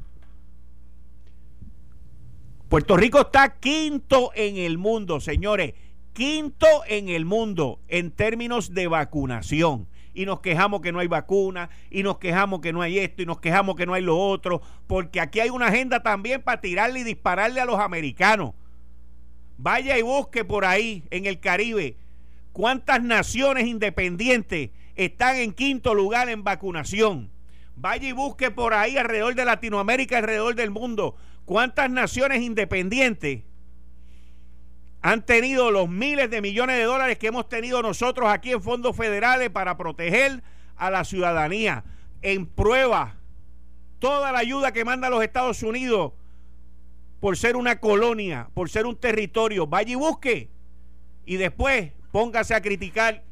Puerto 2.72 2.96
Rico 2.96 3.20
está 3.20 3.58
quinto 3.60 4.30
en 4.34 4.56
el 4.56 4.78
mundo, 4.78 5.20
señores, 5.20 5.74
quinto 6.14 6.66
en 6.88 7.10
el 7.10 7.26
mundo 7.26 7.80
en 7.86 8.10
términos 8.10 8.72
de 8.72 8.86
vacunación 8.86 9.88
y 10.14 10.24
nos 10.24 10.40
quejamos 10.40 10.80
que 10.80 10.90
no 10.90 10.98
hay 10.98 11.06
vacuna, 11.06 11.68
y 11.90 12.02
nos 12.02 12.16
quejamos 12.16 12.62
que 12.62 12.72
no 12.72 12.80
hay 12.80 12.98
esto, 12.98 13.20
y 13.20 13.26
nos 13.26 13.40
quejamos 13.40 13.76
que 13.76 13.84
no 13.84 13.92
hay 13.92 14.00
lo 14.00 14.18
otro, 14.18 14.62
porque 14.86 15.20
aquí 15.20 15.40
hay 15.40 15.50
una 15.50 15.66
agenda 15.66 16.02
también 16.02 16.40
para 16.40 16.62
tirarle 16.62 17.00
y 17.00 17.04
dispararle 17.04 17.60
a 17.60 17.66
los 17.66 17.78
americanos. 17.78 18.54
Vaya 19.58 19.98
y 19.98 20.02
busque 20.02 20.42
por 20.42 20.64
ahí, 20.64 21.04
en 21.10 21.26
el 21.26 21.40
Caribe, 21.40 21.98
cuántas 22.52 23.02
naciones 23.02 23.66
independientes 23.66 24.70
están 24.96 25.36
en 25.36 25.52
quinto 25.52 25.94
lugar 25.94 26.30
en 26.30 26.42
vacunación. 26.42 27.30
Vaya 27.76 28.08
y 28.08 28.12
busque 28.12 28.50
por 28.50 28.72
ahí 28.72 28.96
alrededor 28.96 29.34
de 29.34 29.44
Latinoamérica, 29.44 30.16
alrededor 30.16 30.54
del 30.54 30.70
mundo, 30.70 31.16
cuántas 31.44 31.90
naciones 31.90 32.42
independientes 32.42 33.42
han 35.00 35.26
tenido 35.26 35.70
los 35.70 35.88
miles 35.88 36.30
de 36.30 36.40
millones 36.40 36.76
de 36.76 36.84
dólares 36.84 37.18
que 37.18 37.26
hemos 37.26 37.48
tenido 37.48 37.82
nosotros 37.82 38.28
aquí 38.30 38.52
en 38.52 38.62
fondos 38.62 38.96
federales 38.96 39.50
para 39.50 39.76
proteger 39.76 40.42
a 40.76 40.90
la 40.90 41.04
ciudadanía. 41.04 41.84
En 42.22 42.46
prueba, 42.46 43.16
toda 43.98 44.30
la 44.30 44.38
ayuda 44.38 44.72
que 44.72 44.84
manda 44.84 45.10
los 45.10 45.24
Estados 45.24 45.62
Unidos 45.64 46.12
por 47.18 47.36
ser 47.36 47.56
una 47.56 47.80
colonia, 47.80 48.48
por 48.54 48.70
ser 48.70 48.86
un 48.86 48.96
territorio, 48.96 49.66
vaya 49.66 49.92
y 49.92 49.96
busque. 49.96 50.50
Y 51.26 51.36
después 51.36 51.92
póngase 52.12 52.54
a 52.54 52.62
criticar, 52.62 53.24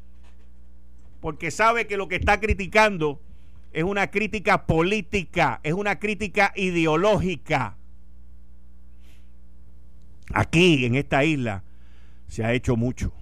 porque 1.21 1.51
sabe 1.51 1.87
que 1.87 1.95
lo 1.95 2.09
que 2.09 2.17
está 2.17 2.41
criticando 2.41 3.21
es 3.71 3.85
una 3.85 4.11
crítica 4.11 4.65
política, 4.65 5.61
es 5.63 5.73
una 5.73 5.99
crítica 5.99 6.51
ideológica 6.55 7.77
aquí 10.33 10.85
en 10.85 10.95
esta 10.95 11.23
isla 11.23 11.63
se 12.27 12.43
ha 12.43 12.53
hecho 12.53 12.75
mucho. 12.75 13.13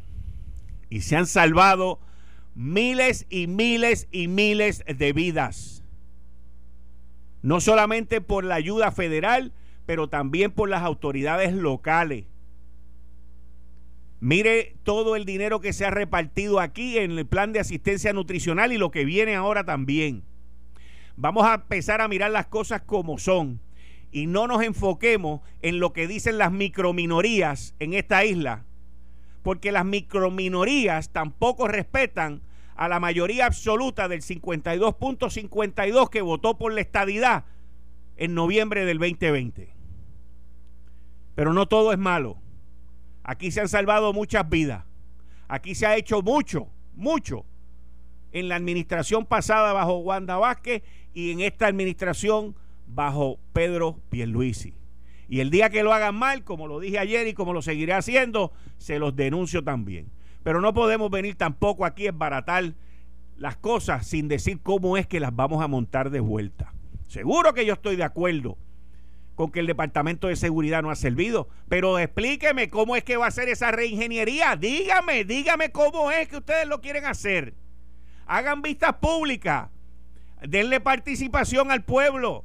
Y 0.89 1.01
se 1.01 1.15
han 1.15 1.25
salvado 1.25 1.99
miles 2.55 3.25
y 3.29 3.47
miles 3.47 4.07
y 4.11 4.27
miles 4.27 4.83
de 4.85 5.13
vidas. 5.13 5.83
No 7.41 7.61
solamente 7.61 8.21
por 8.21 8.43
la 8.43 8.55
ayuda 8.55 8.91
federal, 8.91 9.53
pero 9.85 10.09
también 10.09 10.51
por 10.51 10.69
las 10.69 10.83
autoridades 10.83 11.53
locales. 11.53 12.25
Mire 14.19 14.75
todo 14.83 15.15
el 15.15 15.23
dinero 15.25 15.61
que 15.61 15.71
se 15.71 15.85
ha 15.85 15.91
repartido 15.91 16.59
aquí 16.59 16.97
en 16.97 17.17
el 17.17 17.25
plan 17.25 17.53
de 17.53 17.61
asistencia 17.61 18.11
nutricional 18.11 18.73
y 18.73 18.77
lo 18.77 18.91
que 18.91 19.05
viene 19.05 19.35
ahora 19.35 19.63
también. 19.63 20.23
Vamos 21.15 21.45
a 21.45 21.55
empezar 21.55 22.01
a 22.01 22.07
mirar 22.07 22.31
las 22.31 22.47
cosas 22.47 22.81
como 22.81 23.17
son 23.17 23.61
y 24.11 24.27
no 24.27 24.47
nos 24.47 24.63
enfoquemos 24.63 25.41
en 25.61 25.79
lo 25.79 25.93
que 25.93 26.07
dicen 26.07 26.37
las 26.37 26.51
microminorías 26.51 27.75
en 27.79 27.93
esta 27.93 28.25
isla, 28.25 28.65
porque 29.43 29.71
las 29.71 29.85
microminorías 29.85 31.11
tampoco 31.11 31.67
respetan 31.67 32.41
a 32.75 32.87
la 32.87 32.99
mayoría 32.99 33.45
absoluta 33.45 34.07
del 34.07 34.21
52.52 34.21 36.09
que 36.09 36.21
votó 36.21 36.57
por 36.57 36.73
la 36.73 36.81
estadidad 36.81 37.45
en 38.15 38.33
noviembre 38.33 38.85
del 38.85 38.99
2020. 38.99 39.73
Pero 41.35 41.53
no 41.53 41.67
todo 41.67 41.91
es 41.91 41.99
malo. 41.99 42.37
Aquí 43.23 43.51
se 43.51 43.61
han 43.61 43.69
salvado 43.69 44.13
muchas 44.13 44.49
vidas. 44.49 44.85
Aquí 45.47 45.75
se 45.75 45.85
ha 45.85 45.97
hecho 45.97 46.21
mucho, 46.21 46.67
mucho 46.95 47.45
en 48.31 48.47
la 48.47 48.55
administración 48.55 49.25
pasada 49.25 49.73
bajo 49.73 49.97
Wanda 49.97 50.37
Vázquez 50.37 50.83
y 51.13 51.31
en 51.31 51.41
esta 51.41 51.67
administración 51.67 52.55
bajo 52.89 53.39
Pedro 53.53 54.01
Pierluisi. 54.09 54.73
Y 55.29 55.41
el 55.41 55.51
día 55.51 55.69
que 55.69 55.83
lo 55.83 55.93
hagan 55.93 56.15
mal, 56.15 56.43
como 56.43 56.67
lo 56.67 56.79
dije 56.79 56.97
ayer 56.97 57.27
y 57.27 57.33
como 57.33 57.53
lo 57.53 57.61
seguiré 57.61 57.93
haciendo, 57.93 58.51
se 58.77 58.97
los 58.97 59.15
denuncio 59.15 59.63
también. 59.63 60.11
Pero 60.43 60.59
no 60.59 60.73
podemos 60.73 61.11
venir 61.11 61.35
tampoco 61.35 61.85
aquí 61.85 62.07
a 62.07 62.09
embaratar 62.09 62.73
las 63.37 63.55
cosas 63.55 64.07
sin 64.07 64.27
decir 64.27 64.59
cómo 64.61 64.97
es 64.97 65.05
que 65.05 65.19
las 65.19 65.35
vamos 65.35 65.63
a 65.63 65.67
montar 65.67 66.09
de 66.09 66.19
vuelta. 66.19 66.73
Seguro 67.07 67.53
que 67.53 67.65
yo 67.65 67.73
estoy 67.73 67.95
de 67.95 68.03
acuerdo 68.03 68.57
con 69.35 69.51
que 69.51 69.59
el 69.59 69.67
Departamento 69.67 70.27
de 70.27 70.35
Seguridad 70.35 70.81
no 70.81 70.89
ha 70.89 70.95
servido, 70.95 71.47
pero 71.69 71.97
explíqueme 71.99 72.69
cómo 72.69 72.95
es 72.95 73.03
que 73.03 73.15
va 73.15 73.27
a 73.27 73.31
ser 73.31 73.49
esa 73.49 73.71
reingeniería. 73.71 74.55
Dígame, 74.55 75.23
dígame 75.23 75.71
cómo 75.71 76.11
es 76.11 76.27
que 76.27 76.37
ustedes 76.37 76.67
lo 76.67 76.81
quieren 76.81 77.05
hacer. 77.05 77.53
Hagan 78.25 78.61
vistas 78.61 78.95
públicas, 78.95 79.69
denle 80.41 80.81
participación 80.81 81.71
al 81.71 81.83
pueblo 81.83 82.43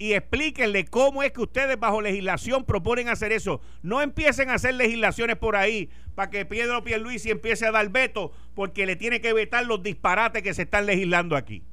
y 0.00 0.14
explíquenle 0.14 0.86
cómo 0.86 1.22
es 1.22 1.30
que 1.30 1.42
ustedes 1.42 1.78
bajo 1.78 2.00
legislación 2.00 2.64
proponen 2.64 3.10
hacer 3.10 3.32
eso. 3.32 3.60
No 3.82 4.00
empiecen 4.00 4.48
a 4.48 4.54
hacer 4.54 4.72
legislaciones 4.72 5.36
por 5.36 5.56
ahí 5.56 5.90
para 6.14 6.30
que 6.30 6.46
Pedro 6.46 6.82
Pierluisi 6.82 7.30
empiece 7.30 7.66
a 7.66 7.70
dar 7.70 7.86
veto 7.90 8.32
porque 8.54 8.86
le 8.86 8.96
tiene 8.96 9.20
que 9.20 9.34
vetar 9.34 9.66
los 9.66 9.82
disparates 9.82 10.42
que 10.42 10.54
se 10.54 10.62
están 10.62 10.86
legislando 10.86 11.36
aquí. 11.36 11.64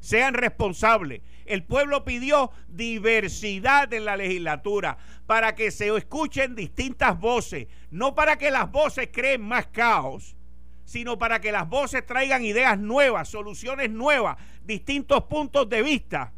Sean 0.00 0.34
responsables. 0.34 1.22
El 1.46 1.64
pueblo 1.64 2.04
pidió 2.04 2.50
diversidad 2.68 3.90
en 3.94 4.04
la 4.04 4.18
legislatura 4.18 4.98
para 5.24 5.54
que 5.54 5.70
se 5.70 5.88
escuchen 5.96 6.56
distintas 6.56 7.18
voces, 7.18 7.68
no 7.90 8.14
para 8.14 8.36
que 8.36 8.50
las 8.50 8.70
voces 8.70 9.08
creen 9.10 9.40
más 9.40 9.66
caos, 9.68 10.36
sino 10.84 11.18
para 11.18 11.40
que 11.40 11.52
las 11.52 11.66
voces 11.66 12.04
traigan 12.04 12.44
ideas 12.44 12.78
nuevas, 12.78 13.30
soluciones 13.30 13.88
nuevas, 13.88 14.36
distintos 14.62 15.24
puntos 15.24 15.70
de 15.70 15.82
vista 15.82 16.34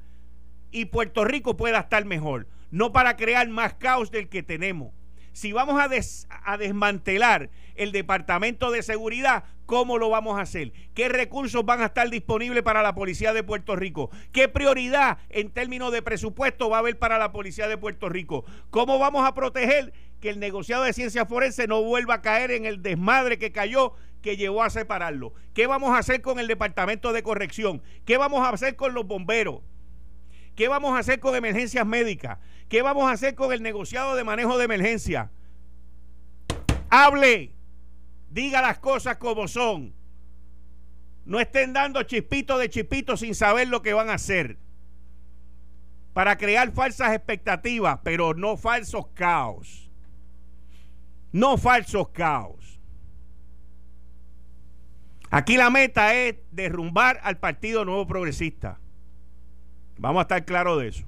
y 0.71 0.87
Puerto 0.87 1.25
Rico 1.25 1.57
pueda 1.57 1.81
estar 1.81 2.05
mejor, 2.05 2.47
no 2.71 2.93
para 2.93 3.17
crear 3.17 3.49
más 3.49 3.75
caos 3.75 4.11
del 4.11 4.29
que 4.29 4.43
tenemos. 4.43 4.93
Si 5.39 5.53
vamos 5.53 5.81
a, 5.81 6.57
desmantelar 6.57 7.51
el 7.77 7.93
Departamento 7.93 8.73
de 8.73 8.83
Seguridad, 8.83 9.45
¿cómo 9.67 9.97
lo 9.97 10.11
vamos 10.11 10.37
a 10.37 10.43
hacer? 10.43 10.73
¿Qué 10.95 11.09
recursos 11.09 11.65
van 11.65 11.81
a 11.81 11.87
estar 11.87 12.11
disponibles 12.11 12.65
para 12.65 12.83
la 12.83 12.97
Policía 12.97 13.33
de 13.33 13.45
Puerto 13.45 13.77
Rico? 13.77 14.11
¿Qué 14.33 14.49
prioridad 14.49 15.19
en 15.29 15.51
términos 15.53 15.93
de 15.93 16.03
presupuesto 16.03 16.69
va 16.69 16.79
a 16.79 16.81
haber 16.81 16.99
para 16.99 17.19
la 17.19 17.31
Policía 17.31 17.69
de 17.69 17.79
Puerto 17.79 18.09
Rico? 18.09 18.45
¿Cómo 18.71 18.99
vamos 18.99 19.25
a 19.25 19.35
proteger 19.35 19.93
que 20.21 20.31
el 20.31 20.41
negociado 20.41 20.83
de 20.83 20.93
ciencia 20.93 21.25
forense 21.25 21.69
no 21.69 21.85
vuelva 21.85 22.15
a 22.15 22.23
caer 22.23 22.51
en 22.51 22.67
el 22.67 22.83
desmadre 22.83 23.39
que 23.39 23.53
cayó 23.53 23.93
que 24.23 24.37
llevó 24.37 24.65
a 24.65 24.71
separarlo? 24.71 25.35
¿Qué 25.55 25.69
vamos 25.69 25.91
a 25.91 25.99
hacer 25.99 26.21
con 26.21 26.41
el 26.41 26.49
Departamento 26.49 27.13
de 27.13 27.23
Corrección? 27.23 27.81
¿Qué 28.05 28.17
vamos 28.17 28.41
a 28.41 28.49
hacer 28.49 28.75
con 28.75 28.93
los 28.93 29.07
bomberos? 29.07 29.61
¿Qué 30.59 30.67
vamos 30.67 30.97
a 30.97 30.99
hacer 30.99 31.21
con 31.21 31.37
emergencias 31.37 31.87
médicas? 31.87 32.41
¿Qué 32.69 32.83
vamos 32.83 33.09
a 33.09 33.13
hacer 33.13 33.37
con 33.37 33.53
el 33.53 33.63
negociado 33.63 34.17
de 34.17 34.25
manejo 34.25 34.59
de 34.59 34.65
emergencia? 34.65 35.31
Hable, 36.91 37.53
diga 38.29 38.61
las 38.61 38.81
cosas 38.81 39.19
como 39.19 39.47
son. 39.47 39.95
No 41.25 41.39
estén 41.39 41.73
dando 41.73 42.03
chispitos 42.03 42.59
de 42.59 42.69
chispitos 42.69 43.21
sin 43.21 43.37
saber 43.37 43.69
lo 43.69 43.83
que 43.83 43.93
van 43.93 44.11
a 44.11 44.15
hacer. 44.15 44.59
Para 46.13 46.37
crear 46.37 46.73
falsas 46.73 47.15
expectativas, 47.15 48.01
pero 48.03 48.35
no 48.35 48.57
falsos 48.57 49.07
caos. 49.15 49.89
No 51.31 51.57
falsos 51.57 52.09
caos. 52.09 52.81
Aquí 55.31 55.57
la 55.57 55.71
meta 55.71 56.17
es 56.17 56.35
derrumbar 56.51 57.21
al 57.23 57.39
Partido 57.39 57.85
Nuevo 57.85 58.09
Progresista. 58.09 58.81
Vamos 59.99 60.21
a 60.21 60.23
estar 60.23 60.45
claros 60.45 60.81
de 60.81 60.89
eso. 60.89 61.05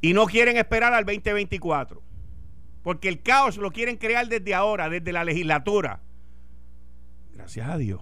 Y 0.00 0.12
no 0.12 0.26
quieren 0.26 0.56
esperar 0.56 0.92
al 0.94 1.04
2024. 1.04 2.02
Porque 2.82 3.08
el 3.08 3.20
caos 3.20 3.58
lo 3.58 3.70
quieren 3.70 3.96
crear 3.96 4.28
desde 4.28 4.54
ahora, 4.54 4.88
desde 4.88 5.12
la 5.12 5.24
legislatura. 5.24 6.00
Gracias 7.32 7.68
a 7.68 7.76
Dios. 7.76 8.00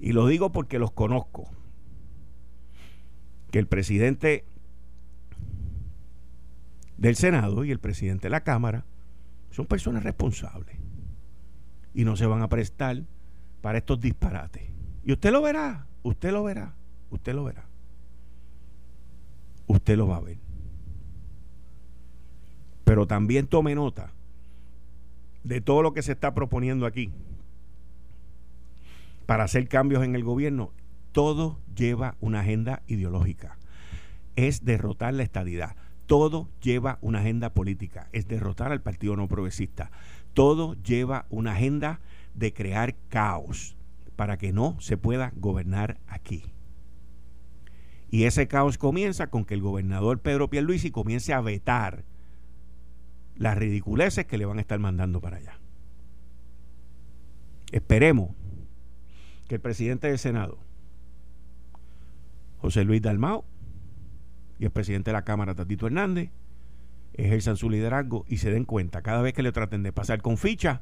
Y 0.00 0.12
lo 0.12 0.26
digo 0.26 0.50
porque 0.50 0.78
los 0.78 0.90
conozco. 0.90 1.48
Que 3.50 3.58
el 3.58 3.66
presidente 3.66 4.44
del 6.98 7.16
Senado 7.16 7.64
y 7.64 7.70
el 7.70 7.78
presidente 7.78 8.26
de 8.26 8.30
la 8.30 8.42
Cámara 8.42 8.84
son 9.50 9.66
personas 9.66 10.02
responsables. 10.02 10.76
Y 11.94 12.04
no 12.04 12.16
se 12.16 12.26
van 12.26 12.42
a 12.42 12.48
prestar 12.48 13.02
para 13.62 13.78
estos 13.78 14.00
disparates. 14.00 14.64
Y 15.04 15.12
usted 15.12 15.30
lo 15.30 15.40
verá 15.40 15.86
usted 16.08 16.32
lo 16.32 16.44
verá, 16.44 16.74
usted 17.10 17.34
lo 17.34 17.44
verá. 17.44 17.64
Usted 19.66 19.96
lo 19.96 20.06
va 20.08 20.16
a 20.16 20.20
ver. 20.20 20.38
Pero 22.84 23.06
también 23.06 23.46
tome 23.46 23.74
nota 23.74 24.12
de 25.42 25.60
todo 25.60 25.82
lo 25.82 25.92
que 25.92 26.02
se 26.02 26.12
está 26.12 26.34
proponiendo 26.34 26.86
aquí 26.86 27.12
para 29.26 29.44
hacer 29.44 29.68
cambios 29.68 30.04
en 30.04 30.14
el 30.14 30.24
gobierno. 30.24 30.72
Todo 31.12 31.58
lleva 31.74 32.16
una 32.20 32.40
agenda 32.40 32.82
ideológica. 32.86 33.58
Es 34.36 34.64
derrotar 34.64 35.14
la 35.14 35.22
estadidad. 35.22 35.76
Todo 36.06 36.48
lleva 36.62 36.98
una 37.00 37.20
agenda 37.20 37.52
política. 37.52 38.08
Es 38.12 38.28
derrotar 38.28 38.70
al 38.70 38.82
Partido 38.82 39.16
No 39.16 39.26
Progresista. 39.26 39.90
Todo 40.34 40.74
lleva 40.82 41.26
una 41.30 41.52
agenda 41.52 42.00
de 42.34 42.52
crear 42.52 42.94
caos 43.08 43.76
para 44.14 44.36
que 44.38 44.52
no 44.52 44.76
se 44.80 44.96
pueda 44.96 45.32
gobernar 45.36 45.98
aquí. 46.06 46.44
Y 48.16 48.24
ese 48.24 48.48
caos 48.48 48.78
comienza 48.78 49.26
con 49.26 49.44
que 49.44 49.52
el 49.52 49.60
gobernador 49.60 50.20
Pedro 50.20 50.48
Pierluisi 50.48 50.90
comience 50.90 51.34
a 51.34 51.42
vetar 51.42 52.02
las 53.36 53.58
ridiculeces 53.58 54.24
que 54.24 54.38
le 54.38 54.46
van 54.46 54.56
a 54.56 54.62
estar 54.62 54.78
mandando 54.78 55.20
para 55.20 55.36
allá. 55.36 55.58
Esperemos 57.72 58.30
que 59.48 59.56
el 59.56 59.60
presidente 59.60 60.06
del 60.06 60.18
Senado, 60.18 60.56
José 62.56 62.84
Luis 62.84 63.02
Dalmao, 63.02 63.44
y 64.58 64.64
el 64.64 64.70
presidente 64.70 65.10
de 65.10 65.12
la 65.12 65.26
Cámara, 65.26 65.54
Tatito 65.54 65.86
Hernández, 65.86 66.30
ejerzan 67.12 67.58
su 67.58 67.68
liderazgo 67.68 68.24
y 68.28 68.38
se 68.38 68.50
den 68.50 68.64
cuenta 68.64 69.02
cada 69.02 69.20
vez 69.20 69.34
que 69.34 69.42
le 69.42 69.52
traten 69.52 69.82
de 69.82 69.92
pasar 69.92 70.22
con 70.22 70.38
ficha 70.38 70.80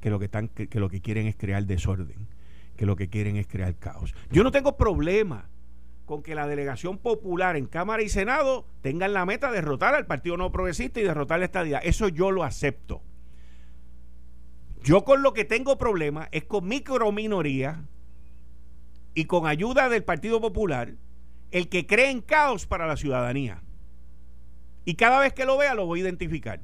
que 0.00 0.08
lo 0.08 0.18
que, 0.18 0.24
están, 0.24 0.48
que 0.48 0.80
lo 0.80 0.88
que 0.88 1.02
quieren 1.02 1.26
es 1.26 1.36
crear 1.36 1.66
desorden, 1.66 2.28
que 2.78 2.86
lo 2.86 2.96
que 2.96 3.10
quieren 3.10 3.36
es 3.36 3.46
crear 3.46 3.76
caos. 3.76 4.14
Yo 4.30 4.42
no 4.42 4.52
tengo 4.52 4.78
problema 4.78 5.50
con 6.04 6.22
que 6.22 6.34
la 6.34 6.46
delegación 6.46 6.98
popular 6.98 7.56
en 7.56 7.66
Cámara 7.66 8.02
y 8.02 8.08
Senado 8.08 8.66
tengan 8.82 9.12
la 9.12 9.24
meta 9.24 9.48
de 9.48 9.56
derrotar 9.56 9.94
al 9.94 10.06
Partido 10.06 10.36
No 10.36 10.52
Progresista 10.52 11.00
y 11.00 11.04
derrotar 11.04 11.38
la 11.38 11.46
estadía. 11.46 11.78
Eso 11.78 12.08
yo 12.08 12.30
lo 12.30 12.44
acepto. 12.44 13.02
Yo 14.82 15.04
con 15.04 15.22
lo 15.22 15.32
que 15.32 15.44
tengo 15.44 15.78
problema 15.78 16.28
es 16.30 16.44
con 16.44 16.68
microminoría 16.68 17.84
y 19.14 19.24
con 19.24 19.46
ayuda 19.46 19.88
del 19.88 20.04
Partido 20.04 20.40
Popular, 20.40 20.94
el 21.50 21.68
que 21.68 21.86
cree 21.86 22.10
en 22.10 22.20
caos 22.20 22.66
para 22.66 22.86
la 22.86 22.96
ciudadanía. 22.96 23.62
Y 24.84 24.96
cada 24.96 25.20
vez 25.20 25.32
que 25.32 25.46
lo 25.46 25.56
vea 25.56 25.74
lo 25.74 25.86
voy 25.86 26.00
a 26.00 26.02
identificar. 26.02 26.60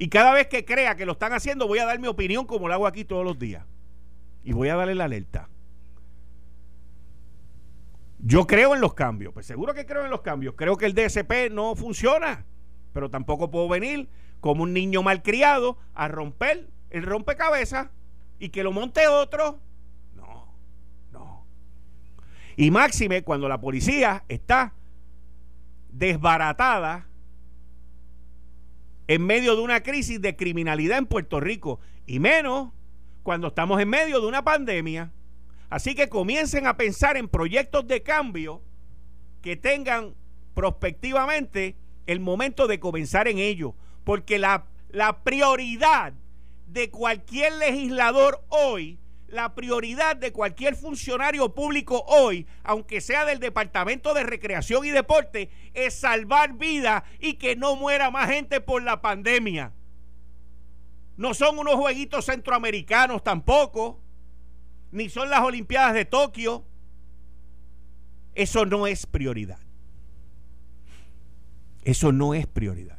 Y 0.00 0.08
cada 0.08 0.32
vez 0.32 0.46
que 0.46 0.64
crea 0.64 0.96
que 0.96 1.04
lo 1.04 1.12
están 1.12 1.34
haciendo 1.34 1.66
voy 1.66 1.78
a 1.78 1.84
dar 1.84 1.98
mi 1.98 2.08
opinión 2.08 2.46
como 2.46 2.68
lo 2.68 2.74
hago 2.74 2.86
aquí 2.86 3.04
todos 3.04 3.22
los 3.22 3.38
días. 3.38 3.66
Y 4.42 4.52
voy 4.52 4.70
a 4.70 4.76
darle 4.76 4.94
la 4.94 5.04
alerta. 5.04 5.49
Yo 8.22 8.46
creo 8.46 8.74
en 8.74 8.80
los 8.80 8.94
cambios, 8.94 9.32
pues 9.32 9.46
seguro 9.46 9.72
que 9.74 9.86
creo 9.86 10.04
en 10.04 10.10
los 10.10 10.20
cambios. 10.20 10.54
Creo 10.56 10.76
que 10.76 10.86
el 10.86 10.94
DSP 10.94 11.50
no 11.50 11.74
funciona, 11.74 12.44
pero 12.92 13.08
tampoco 13.10 13.50
puedo 13.50 13.68
venir 13.68 14.08
como 14.40 14.62
un 14.62 14.72
niño 14.72 15.02
malcriado 15.02 15.78
a 15.94 16.08
romper 16.08 16.68
el 16.90 17.02
rompecabezas 17.04 17.88
y 18.38 18.50
que 18.50 18.62
lo 18.62 18.72
monte 18.72 19.06
otro. 19.06 19.60
No, 20.14 20.54
no. 21.12 21.46
Y 22.56 22.70
máxime 22.70 23.22
cuando 23.22 23.48
la 23.48 23.60
policía 23.60 24.24
está 24.28 24.74
desbaratada 25.88 27.06
en 29.06 29.26
medio 29.26 29.56
de 29.56 29.62
una 29.62 29.82
crisis 29.82 30.20
de 30.20 30.36
criminalidad 30.36 30.98
en 30.98 31.06
Puerto 31.06 31.40
Rico 31.40 31.80
y 32.06 32.20
menos 32.20 32.70
cuando 33.22 33.48
estamos 33.48 33.80
en 33.80 33.88
medio 33.88 34.20
de 34.20 34.26
una 34.26 34.44
pandemia. 34.44 35.12
Así 35.70 35.94
que 35.94 36.08
comiencen 36.08 36.66
a 36.66 36.76
pensar 36.76 37.16
en 37.16 37.28
proyectos 37.28 37.86
de 37.86 38.02
cambio 38.02 38.60
que 39.40 39.56
tengan 39.56 40.14
prospectivamente 40.52 41.76
el 42.06 42.18
momento 42.18 42.66
de 42.66 42.80
comenzar 42.80 43.28
en 43.28 43.38
ello. 43.38 43.74
Porque 44.02 44.38
la, 44.38 44.66
la 44.90 45.22
prioridad 45.22 46.12
de 46.66 46.90
cualquier 46.90 47.52
legislador 47.54 48.44
hoy, 48.48 48.98
la 49.28 49.54
prioridad 49.54 50.16
de 50.16 50.32
cualquier 50.32 50.74
funcionario 50.74 51.54
público 51.54 52.04
hoy, 52.08 52.48
aunque 52.64 53.00
sea 53.00 53.24
del 53.24 53.38
Departamento 53.38 54.12
de 54.12 54.24
Recreación 54.24 54.84
y 54.84 54.90
Deporte, 54.90 55.50
es 55.72 55.94
salvar 55.94 56.54
vidas 56.54 57.04
y 57.20 57.34
que 57.34 57.54
no 57.54 57.76
muera 57.76 58.10
más 58.10 58.28
gente 58.28 58.60
por 58.60 58.82
la 58.82 59.00
pandemia. 59.00 59.72
No 61.16 61.32
son 61.32 61.60
unos 61.60 61.76
jueguitos 61.76 62.24
centroamericanos 62.24 63.22
tampoco 63.22 64.00
ni 64.92 65.08
son 65.08 65.30
las 65.30 65.40
Olimpiadas 65.40 65.94
de 65.94 66.04
Tokio. 66.04 66.64
Eso 68.34 68.66
no 68.66 68.86
es 68.86 69.06
prioridad. 69.06 69.58
Eso 71.84 72.12
no 72.12 72.34
es 72.34 72.46
prioridad. 72.46 72.98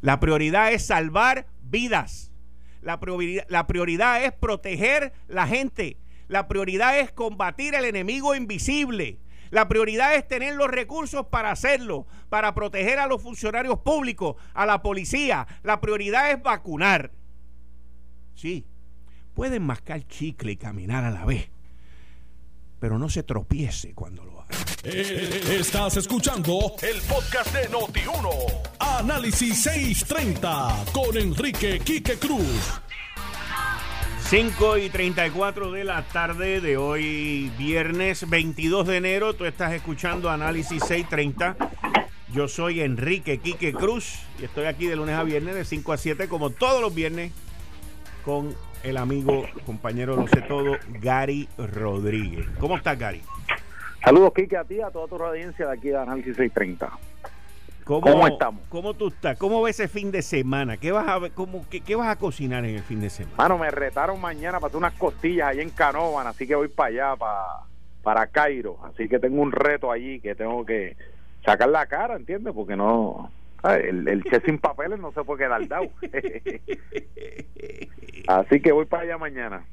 La 0.00 0.18
prioridad 0.18 0.72
es 0.72 0.86
salvar 0.86 1.46
vidas. 1.62 2.32
La 2.80 2.98
prioridad, 2.98 4.24
es 4.24 4.32
proteger 4.32 5.12
la 5.28 5.46
gente. 5.46 5.96
La 6.26 6.48
prioridad 6.48 6.98
es 6.98 7.12
combatir 7.12 7.74
el 7.74 7.84
enemigo 7.84 8.34
invisible. 8.34 9.18
La 9.50 9.68
prioridad 9.68 10.16
es 10.16 10.26
tener 10.26 10.54
los 10.54 10.68
recursos 10.68 11.26
para 11.26 11.50
hacerlo, 11.50 12.06
para 12.30 12.54
proteger 12.54 12.98
a 12.98 13.06
los 13.06 13.22
funcionarios 13.22 13.78
públicos, 13.80 14.36
a 14.54 14.66
la 14.66 14.82
policía. 14.82 15.46
La 15.62 15.80
prioridad 15.80 16.32
es 16.32 16.42
vacunar. 16.42 17.12
Sí, 18.34 18.66
pueden 19.34 19.62
mascar 19.62 20.06
chicle 20.06 20.52
y 20.52 20.56
caminar 20.56 21.04
a 21.04 21.10
la 21.10 21.24
vez, 21.24 21.48
pero 22.78 22.98
no 22.98 23.08
se 23.08 23.22
tropiece 23.22 23.94
cuando 23.94 24.24
lo 24.24 24.40
haga. 24.40 24.56
Eh, 24.84 25.56
estás 25.60 25.96
escuchando 25.96 26.74
el 26.82 27.00
podcast 27.02 27.54
de 27.54 27.70
Noti1. 27.70 28.28
Análisis 28.80 29.62
630 29.62 30.84
con 30.92 31.16
Enrique 31.16 31.78
Quique 31.78 32.18
Cruz. 32.18 32.80
5 34.28 34.78
y 34.78 34.88
34 34.88 35.72
de 35.72 35.84
la 35.84 36.02
tarde 36.04 36.60
de 36.60 36.78
hoy, 36.78 37.52
viernes 37.58 38.28
22 38.28 38.86
de 38.86 38.96
enero. 38.96 39.34
Tú 39.34 39.44
estás 39.44 39.72
escuchando 39.72 40.30
Análisis 40.30 40.82
630. 40.84 41.56
Yo 42.32 42.48
soy 42.48 42.80
Enrique 42.80 43.38
Quique 43.38 43.72
Cruz 43.74 44.20
y 44.40 44.44
estoy 44.44 44.64
aquí 44.64 44.86
de 44.86 44.96
lunes 44.96 45.16
a 45.16 45.22
viernes 45.22 45.54
de 45.54 45.64
5 45.64 45.92
a 45.92 45.96
7 45.98 46.28
como 46.28 46.50
todos 46.50 46.80
los 46.80 46.94
viernes 46.94 47.30
con 48.24 48.56
el 48.82 48.96
amigo, 48.96 49.44
compañero, 49.64 50.16
lo 50.16 50.26
sé 50.28 50.42
todo, 50.42 50.76
Gary 51.00 51.48
Rodríguez. 51.56 52.46
¿Cómo 52.58 52.76
estás, 52.76 52.98
Gary? 52.98 53.22
Saludos, 54.04 54.32
Kike, 54.34 54.56
a 54.56 54.64
ti, 54.64 54.80
a 54.80 54.90
toda 54.90 55.06
tu 55.06 55.22
audiencia 55.22 55.66
de 55.66 55.72
aquí 55.72 55.88
de 55.88 55.98
Análisis 55.98 56.36
630. 56.36 56.90
¿Cómo, 57.84 58.26
estamos? 58.26 58.62
¿Cómo 58.68 58.94
tú 58.94 59.08
estás? 59.08 59.36
¿Cómo 59.38 59.60
ves 59.62 59.80
ese 59.80 59.88
fin 59.88 60.12
de 60.12 60.22
semana? 60.22 60.76
¿Qué 60.76 60.92
vas 60.92 61.06
a 61.08 61.30
cómo, 61.30 61.64
qué, 61.68 61.94
vas 61.96 62.08
a 62.08 62.16
cocinar 62.16 62.64
en 62.64 62.76
el 62.76 62.82
fin 62.82 63.00
de 63.00 63.10
semana? 63.10 63.36
Bueno, 63.36 63.58
me 63.58 63.70
retaron 63.70 64.20
mañana 64.20 64.60
para 64.60 64.68
hacer 64.68 64.78
unas 64.78 64.94
costillas 64.94 65.48
allí 65.48 65.60
en 65.60 65.70
Canovan, 65.70 66.26
así 66.26 66.46
que 66.46 66.54
voy 66.54 66.68
para 66.68 66.88
allá, 66.88 67.16
para, 67.16 67.44
para 68.02 68.26
Cairo. 68.28 68.78
Así 68.84 69.08
que 69.08 69.18
tengo 69.18 69.42
un 69.42 69.50
reto 69.50 69.90
allí 69.90 70.20
que 70.20 70.34
tengo 70.34 70.64
que 70.64 70.96
sacar 71.44 71.68
la 71.68 71.86
cara, 71.86 72.14
¿entiendes? 72.14 72.54
Porque 72.54 72.76
no, 72.76 73.30
el, 73.64 74.06
el 74.08 74.24
che 74.30 74.40
sin 74.44 74.58
papeles 74.58 74.98
no 74.98 75.12
se 75.12 75.22
puede 75.24 75.44
quedar 75.44 75.66
dado. 75.68 75.88
Así 78.28 78.60
que 78.60 78.72
voy 78.72 78.84
para 78.86 79.04
allá 79.04 79.18
mañana. 79.18 79.64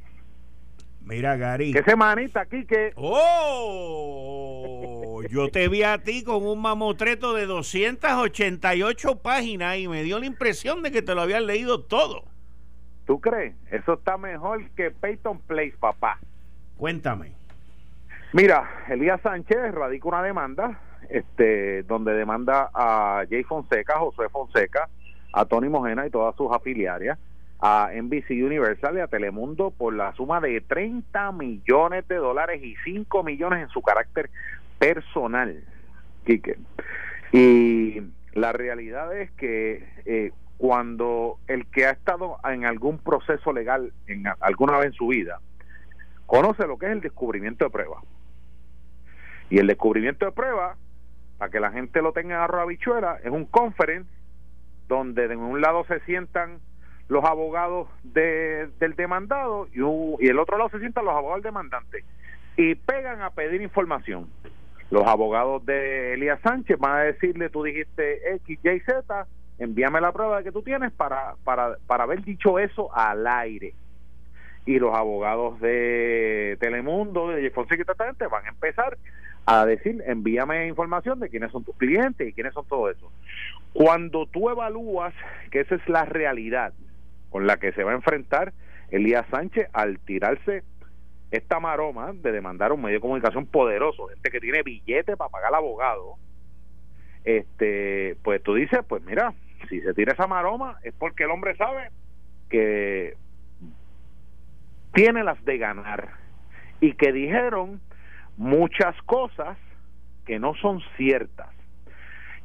Mira, 1.02 1.38
Gary. 1.38 1.74
¿Qué 1.74 1.82
semanita 1.84 2.42
aquí 2.42 2.66
que... 2.66 2.92
¡Oh! 2.96 5.24
Yo 5.30 5.50
te 5.50 5.68
vi 5.68 5.82
a 5.82 6.04
ti 6.04 6.24
con 6.24 6.46
un 6.46 6.62
mamotreto 6.62 7.34
de 7.34 7.48
288 7.48 9.16
páginas 9.20 9.78
y 9.78 9.88
me 9.88 10.04
dio 10.04 10.20
la 10.20 10.28
impresión 10.28 10.84
de 10.84 10.92
que 10.92 11.02
te 11.02 11.16
lo 11.16 11.22
habían 11.22 11.48
leído 11.48 11.84
todo. 11.84 12.26
¿Tú 13.08 13.20
crees? 13.20 13.56
Eso 13.72 13.94
está 13.94 14.20
mejor 14.20 14.70
que 14.72 14.92
Peyton 14.92 15.40
Place, 15.40 15.74
papá. 15.80 16.20
Cuéntame. 16.78 17.32
Mira, 18.34 18.70
Elías 18.88 19.20
Sánchez 19.22 19.74
radica 19.74 20.08
una 20.08 20.22
demanda 20.22 20.80
este, 21.10 21.84
donde 21.84 22.14
demanda 22.14 22.70
a 22.74 23.24
Jay 23.30 23.44
Fonseca, 23.44 23.98
José 24.00 24.30
Fonseca, 24.30 24.90
a 25.34 25.46
Tony 25.46 25.70
Mojena 25.70 26.06
y 26.06 26.10
todas 26.10 26.36
sus 26.36 26.52
afiliarias, 26.52 27.18
a 27.60 27.90
NBC 27.94 28.32
Universal 28.32 28.98
y 28.98 29.00
a 29.02 29.08
Telemundo 29.08 29.72
por 29.72 29.94
la 29.94 30.14
suma 30.14 30.40
de 30.40 30.62
30 30.62 31.32
millones 31.34 32.08
de 32.08 32.16
dólares 32.16 32.64
y 32.64 32.76
5 32.86 33.24
millones 33.24 33.64
en 33.64 33.70
su 33.70 33.82
carácter 33.82 34.30
personal, 34.78 35.64
Quique. 36.26 36.58
Y 37.32 38.02
la 38.34 38.54
realidad 38.54 39.16
es 39.18 39.30
que 39.32 39.88
eh, 40.06 40.32
cuando 40.58 41.38
el 41.48 41.66
que 41.68 41.86
ha 41.86 41.92
estado 41.92 42.38
en 42.44 42.66
algún 42.66 42.98
proceso 42.98 43.52
legal 43.52 43.94
en 44.08 44.24
alguna 44.40 44.78
vez 44.78 44.88
en 44.88 44.94
su 44.94 45.08
vida 45.08 45.40
conoce 46.26 46.68
lo 46.68 46.78
que 46.78 46.86
es 46.86 46.92
el 46.92 47.02
descubrimiento 47.02 47.66
de 47.66 47.72
prueba. 47.72 48.02
Y 49.50 49.58
el 49.58 49.68
descubrimiento 49.68 50.26
de 50.26 50.32
prueba 50.32 50.78
para 51.40 51.50
que 51.50 51.60
la 51.60 51.72
gente 51.72 52.02
lo 52.02 52.12
tenga 52.12 52.36
en 52.36 52.42
arroz 52.42 52.70
es 52.70 53.32
un 53.32 53.46
conference 53.46 54.10
donde 54.88 55.28
de 55.28 55.38
un 55.38 55.62
lado 55.62 55.86
se 55.86 56.02
sientan 56.02 56.60
los 57.08 57.24
abogados 57.24 57.88
de, 58.04 58.68
del 58.80 58.96
demandado 58.96 59.68
y, 59.74 59.80
y 59.80 60.28
el 60.28 60.38
otro 60.38 60.58
lado 60.58 60.70
se 60.70 60.80
sientan 60.80 61.06
los 61.06 61.14
abogados 61.14 61.38
del 61.42 61.52
demandante 61.52 62.04
y 62.58 62.76
pegan 62.76 63.22
a 63.22 63.30
pedir 63.30 63.62
información. 63.62 64.28
Los 64.92 65.08
abogados 65.08 65.66
de 65.66 66.16
Elías 66.16 66.42
Sánchez 66.42 66.78
van 66.78 66.98
a 66.98 67.04
decirle, 67.04 67.50
tú 67.50 67.64
dijiste 67.64 68.36
X, 68.36 68.60
Y, 68.62 68.80
Z, 68.82 69.28
envíame 69.60 70.02
la 70.02 70.12
prueba 70.12 70.44
que 70.44 70.52
tú 70.52 70.62
tienes 70.62 70.92
para, 70.92 71.36
para, 71.46 71.78
para 71.88 72.04
haber 72.04 72.24
dicho 72.24 72.60
eso 72.60 72.94
al 72.94 73.26
aire. 73.28 73.74
Y 74.66 74.78
los 74.78 74.94
abogados 74.94 75.60
de 75.62 76.58
Telemundo, 76.60 77.30
de 77.30 77.50
Fonseca 77.52 77.84
y 77.84 78.26
van 78.26 78.46
a 78.46 78.50
empezar 78.50 78.98
a 79.46 79.66
decir, 79.66 80.04
envíame 80.06 80.68
información 80.68 81.20
de 81.20 81.30
quiénes 81.30 81.52
son 81.52 81.64
tus 81.64 81.76
clientes 81.76 82.28
y 82.28 82.34
quiénes 82.34 82.54
son 82.54 82.68
todo 82.68 82.90
eso. 82.90 83.12
Cuando 83.74 84.26
tú 84.26 84.50
evalúas 84.50 85.14
que 85.52 85.62
esa 85.62 85.76
es 85.76 85.90
la 85.90 86.06
realidad 86.06 86.74
con 87.30 87.48
la 87.48 87.58
que 87.58 87.72
se 87.74 87.84
va 87.84 87.92
a 87.92 87.96
enfrentar 87.96 88.54
Elías 88.92 89.26
Sánchez 89.30 89.68
al 89.74 90.00
tirarse 90.00 90.64
esta 91.32 91.60
maroma 91.60 92.12
de 92.14 92.32
demandar 92.32 92.72
un 92.72 92.82
medio 92.82 92.98
de 92.98 93.02
comunicación 93.02 93.46
poderoso, 93.46 94.08
gente 94.08 94.32
que 94.32 94.40
tiene 94.40 94.64
billete 94.64 95.16
para 95.16 95.30
pagar 95.30 95.50
al 95.50 95.56
abogado, 95.56 96.16
este, 97.24 98.18
pues 98.24 98.42
tú 98.42 98.56
dices, 98.56 98.80
pues 98.88 99.04
mira, 99.04 99.34
si 99.70 99.82
se 99.82 99.94
tira 99.94 100.14
esa 100.14 100.28
maroma 100.28 100.78
es 100.84 100.94
porque 100.94 101.24
el 101.24 101.32
hombre 101.32 101.56
sabe 101.56 101.92
que 102.50 103.16
tiene 104.94 105.24
las 105.24 105.44
de 105.46 105.58
ganar 105.58 106.10
y 106.82 106.94
que 106.94 107.12
dijeron 107.12 107.80
muchas 108.40 108.96
cosas 109.04 109.58
que 110.26 110.40
no 110.40 110.56
son 110.56 110.82
ciertas. 110.96 111.50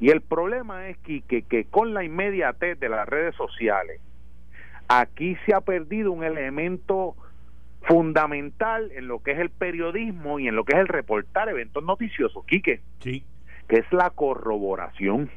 Y 0.00 0.10
el 0.10 0.20
problema 0.20 0.88
es 0.88 0.98
que, 0.98 1.22
que, 1.22 1.42
que 1.42 1.64
con 1.64 1.94
la 1.94 2.02
inmediatez 2.02 2.78
de 2.80 2.88
las 2.88 3.08
redes 3.08 3.34
sociales, 3.36 4.00
aquí 4.88 5.36
se 5.46 5.54
ha 5.54 5.60
perdido 5.60 6.10
un 6.10 6.24
elemento 6.24 7.14
fundamental 7.82 8.90
en 8.92 9.06
lo 9.06 9.22
que 9.22 9.32
es 9.32 9.38
el 9.38 9.50
periodismo 9.50 10.40
y 10.40 10.48
en 10.48 10.56
lo 10.56 10.64
que 10.64 10.74
es 10.74 10.80
el 10.80 10.88
reportar 10.88 11.48
eventos 11.48 11.84
noticiosos, 11.84 12.44
Quique. 12.44 12.80
Sí. 12.98 13.24
Que 13.68 13.76
es 13.76 13.92
la 13.92 14.10
corroboración. 14.10 15.30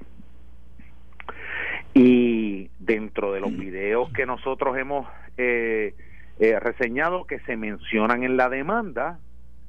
Y 1.93 2.71
dentro 2.79 3.31
de 3.31 3.41
los 3.41 3.55
videos 3.55 4.11
que 4.11 4.25
nosotros 4.25 4.75
hemos 4.77 5.07
eh, 5.37 5.93
eh, 6.39 6.59
reseñado 6.59 7.25
que 7.25 7.39
se 7.41 7.57
mencionan 7.57 8.23
en 8.23 8.37
la 8.37 8.49
demanda, 8.49 9.19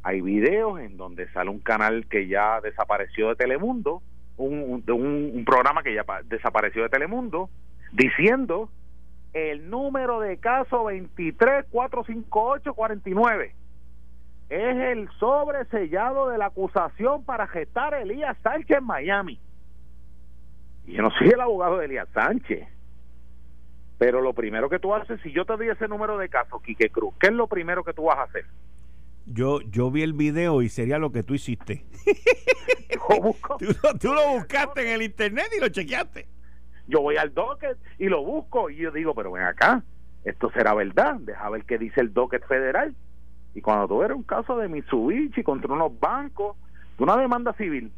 hay 0.09 0.21
videos 0.23 0.81
en 0.81 0.97
donde 0.97 1.29
sale 1.33 1.51
un 1.51 1.59
canal 1.59 2.07
que 2.07 2.29
ya 2.29 2.63
desapareció 2.63 3.29
de 3.29 3.37
Telemundo, 3.37 4.01
un, 4.39 4.83
programa 5.45 5.83
que 5.83 5.93
ya 5.93 6.03
desapareció 6.25 6.83
de 6.83 6.89
Telemundo, 6.89 7.51
diciendo 7.93 8.71
el 9.35 9.69
número 9.69 10.21
de 10.21 10.39
caso 10.39 10.85
2345849 10.85 13.53
es 14.49 14.77
el 14.77 15.11
sobresellado 15.19 16.31
de 16.31 16.39
la 16.39 16.47
acusación 16.47 17.23
para 17.25 17.47
gestar 17.47 17.93
a 17.93 18.01
Elías 18.01 18.35
Sánchez 18.43 18.79
en 18.79 18.85
Miami. 18.85 19.39
Y 20.87 20.95
yo 20.95 21.03
no 21.03 21.11
soy 21.19 21.29
el 21.29 21.43
abogado 21.43 21.77
de 21.77 21.85
Elías 21.85 22.09
Sánchez. 22.15 22.67
Pero 23.99 24.23
lo 24.23 24.33
primero 24.33 24.71
que 24.71 24.79
tú 24.79 24.95
haces, 24.95 25.21
si 25.21 25.33
yo 25.33 25.45
te 25.45 25.59
doy 25.59 25.69
ese 25.69 25.87
número 25.87 26.17
de 26.17 26.31
caso, 26.31 26.61
Quique 26.61 26.89
Cruz, 26.89 27.13
¿qué 27.21 27.27
es 27.27 27.35
lo 27.35 27.47
primero 27.47 27.85
que 27.85 27.93
tú 27.93 28.05
vas 28.05 28.17
a 28.17 28.23
hacer? 28.23 28.47
Yo, 29.31 29.61
yo 29.63 29.91
vi 29.91 30.03
el 30.03 30.13
video 30.13 30.63
y 30.63 30.69
sería 30.69 30.99
lo 30.99 31.13
que 31.13 31.23
tú 31.23 31.35
hiciste. 31.35 31.85
busco. 33.23 33.57
tú 34.01 34.13
lo 34.13 34.29
buscaste 34.35 34.83
en 34.83 34.89
el 34.89 35.03
internet 35.03 35.47
y 35.57 35.61
lo 35.61 35.69
chequeaste 35.69 36.27
yo 36.89 37.03
voy 37.03 37.17
al 37.17 37.33
docket 37.33 37.79
y 37.99 38.09
lo 38.09 38.25
busco 38.25 38.71
y 38.71 38.77
yo 38.77 38.91
digo, 38.91 39.15
pero 39.15 39.31
ven 39.31 39.45
acá, 39.45 39.83
esto 40.25 40.51
será 40.51 40.75
verdad, 40.75 41.17
deja 41.21 41.49
ver 41.51 41.65
qué 41.65 41.79
dice 41.79 42.01
el 42.01 42.13
docket 42.13 42.45
federal. 42.47 42.95
Y 43.55 43.61
cuando 43.61 43.87
tú 43.87 44.03
eres 44.03 44.17
un 44.17 44.23
caso 44.23 44.57
de 44.57 44.69
Mitsubishi 44.69 45.43
contra 45.43 45.73
unos 45.73 45.99
bancos, 46.01 46.57
una 46.99 47.17
demanda 47.17 47.53
civil, 47.55 47.93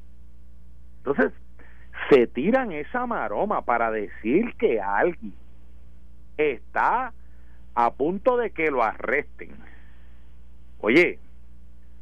entonces 0.98 1.32
se 2.10 2.26
tiran 2.26 2.72
esa 2.72 3.06
maroma 3.06 3.64
para 3.64 3.90
decir 3.90 4.54
que 4.58 4.80
alguien 4.80 5.34
está 6.36 7.12
a 7.74 7.90
punto 7.92 8.36
de 8.36 8.50
que 8.50 8.70
lo 8.70 8.82
arresten. 8.82 9.54
Oye, 10.80 11.18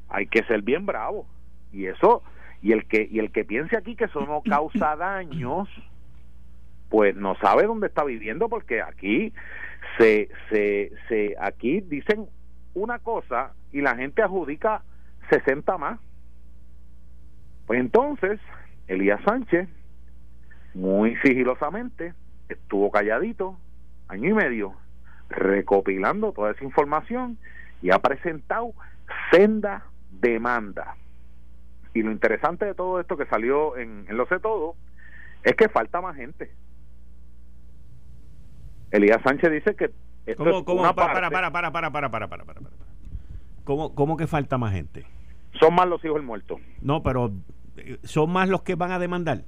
hay 0.08 0.26
que 0.26 0.42
ser 0.44 0.62
bien 0.62 0.86
bravo. 0.86 1.26
Y 1.72 1.86
eso, 1.86 2.22
y 2.62 2.72
el 2.72 2.86
que, 2.86 3.06
y 3.10 3.18
el 3.18 3.30
que 3.30 3.44
piense 3.44 3.76
aquí 3.76 3.96
que 3.96 4.04
eso 4.04 4.20
no 4.26 4.42
causa 4.48 4.96
daños, 4.96 5.68
pues 6.88 7.14
no 7.14 7.36
sabe 7.36 7.64
dónde 7.64 7.88
está 7.88 8.04
viviendo 8.04 8.48
porque 8.48 8.80
aquí 8.80 9.32
se, 9.98 10.28
se, 10.50 10.92
se 11.08 11.34
aquí 11.38 11.80
dicen 11.80 12.26
una 12.74 12.98
cosa 12.98 13.52
y 13.72 13.82
la 13.82 13.96
gente 13.96 14.22
adjudica 14.22 14.82
60 15.30 15.76
más. 15.78 16.00
Pues 17.66 17.80
entonces, 17.80 18.40
Elías 18.86 19.20
Sánchez, 19.24 19.68
muy 20.72 21.16
sigilosamente, 21.16 22.14
estuvo 22.48 22.90
calladito, 22.90 23.58
año 24.08 24.30
y 24.30 24.32
medio, 24.32 24.74
recopilando 25.28 26.32
toda 26.32 26.52
esa 26.52 26.64
información 26.64 27.36
y 27.82 27.90
ha 27.90 27.98
presentado 27.98 28.72
senda 29.30 29.84
demanda. 30.10 30.96
Y 31.94 32.02
lo 32.02 32.10
interesante 32.10 32.64
de 32.64 32.74
todo 32.74 33.00
esto 33.00 33.16
que 33.16 33.26
salió 33.26 33.76
en, 33.76 34.06
en 34.08 34.16
Lo 34.16 34.26
sé 34.26 34.38
todo 34.40 34.74
es 35.42 35.54
que 35.54 35.68
falta 35.68 36.00
más 36.00 36.16
gente. 36.16 36.52
Elías 38.90 39.20
Sánchez 39.22 39.50
dice 39.50 39.74
que 39.76 39.90
¿Cómo, 40.36 40.64
cómo, 40.64 40.82
para, 40.94 41.12
para, 41.12 41.30
para, 41.30 41.50
para, 41.50 41.72
para, 41.72 41.90
para, 41.90 42.10
para, 42.10 42.28
para, 42.28 42.60
¿Cómo, 43.64 43.94
¿Cómo 43.94 44.16
que 44.16 44.26
falta 44.26 44.58
más 44.58 44.72
gente? 44.72 45.06
Son 45.58 45.74
más 45.74 45.88
los 45.88 46.04
hijos 46.04 46.16
del 46.16 46.26
muerto. 46.26 46.60
No, 46.82 47.02
pero 47.02 47.32
eh, 47.76 47.98
son 48.02 48.30
más 48.30 48.48
los 48.48 48.62
que 48.62 48.74
van 48.74 48.92
a 48.92 48.98
demandar. 48.98 49.44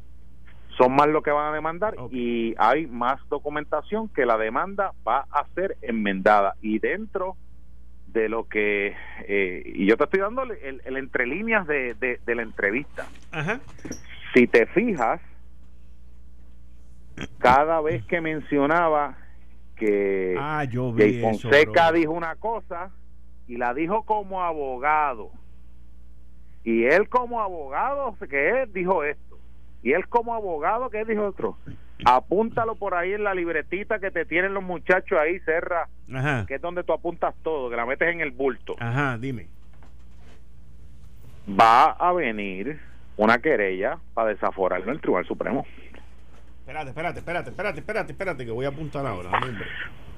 Son 0.78 0.92
más 0.92 1.08
los 1.08 1.22
que 1.22 1.30
van 1.30 1.52
a 1.52 1.54
demandar 1.54 1.94
y 2.10 2.54
hay 2.56 2.86
más 2.86 3.20
documentación 3.28 4.08
que 4.08 4.24
la 4.24 4.38
demanda 4.38 4.92
va 5.06 5.26
a 5.30 5.44
ser 5.54 5.76
enmendada. 5.82 6.54
Y 6.62 6.78
dentro 6.78 7.36
de 8.12 8.28
lo 8.28 8.48
que, 8.48 8.94
eh, 9.26 9.62
y 9.64 9.86
yo 9.86 9.96
te 9.96 10.04
estoy 10.04 10.20
dando 10.20 10.42
el, 10.42 10.80
el, 10.84 10.96
entre 10.96 11.26
líneas 11.26 11.66
de, 11.66 11.94
de, 11.94 12.34
la 12.34 12.42
entrevista. 12.42 13.06
Ajá. 13.30 13.60
Si 14.34 14.46
te 14.46 14.66
fijas, 14.66 15.20
cada 17.38 17.80
vez 17.80 18.04
que 18.06 18.20
mencionaba 18.20 19.16
que 19.76 20.36
ah, 20.38 20.64
yo 20.64 20.94
Fonseca 21.20 21.92
dijo 21.92 22.12
una 22.12 22.36
cosa 22.36 22.90
y 23.46 23.56
la 23.56 23.74
dijo 23.74 24.04
como 24.04 24.42
abogado. 24.42 25.30
Y 26.62 26.84
él 26.84 27.08
como 27.08 27.40
abogado, 27.40 28.16
que 28.28 28.62
él 28.62 28.72
dijo 28.72 29.02
esto. 29.02 29.38
Y 29.82 29.92
él 29.92 30.06
como 30.08 30.34
abogado, 30.34 30.90
que 30.90 31.00
él 31.00 31.08
dijo 31.08 31.24
otro. 31.24 31.56
Apúntalo 32.04 32.74
por 32.76 32.94
ahí 32.94 33.12
en 33.12 33.24
la 33.24 33.34
libretita 33.34 33.98
que 33.98 34.10
te 34.10 34.24
tienen 34.24 34.54
los 34.54 34.62
muchachos 34.62 35.18
ahí, 35.18 35.38
Serra. 35.40 35.88
Que 36.46 36.56
es 36.56 36.60
donde 36.60 36.84
tú 36.84 36.92
apuntas 36.92 37.34
todo, 37.42 37.70
que 37.70 37.76
la 37.76 37.86
metes 37.86 38.08
en 38.08 38.20
el 38.20 38.30
bulto. 38.30 38.76
Ajá, 38.78 39.18
dime. 39.18 39.48
Va 41.48 41.92
a 41.92 42.12
venir 42.12 42.80
una 43.16 43.38
querella 43.38 43.98
para 44.14 44.30
desaforarlo 44.30 44.86
en 44.86 44.92
el 44.92 45.00
Tribunal 45.00 45.26
Supremo. 45.26 45.66
Espérate, 46.60 46.90
espérate, 46.90 47.18
espérate, 47.18 47.50
espérate, 47.50 47.80
espérate, 47.80 48.12
espérate, 48.12 48.44
que 48.44 48.50
voy 48.50 48.64
a 48.64 48.68
apuntar 48.68 49.04
ahora. 49.06 49.30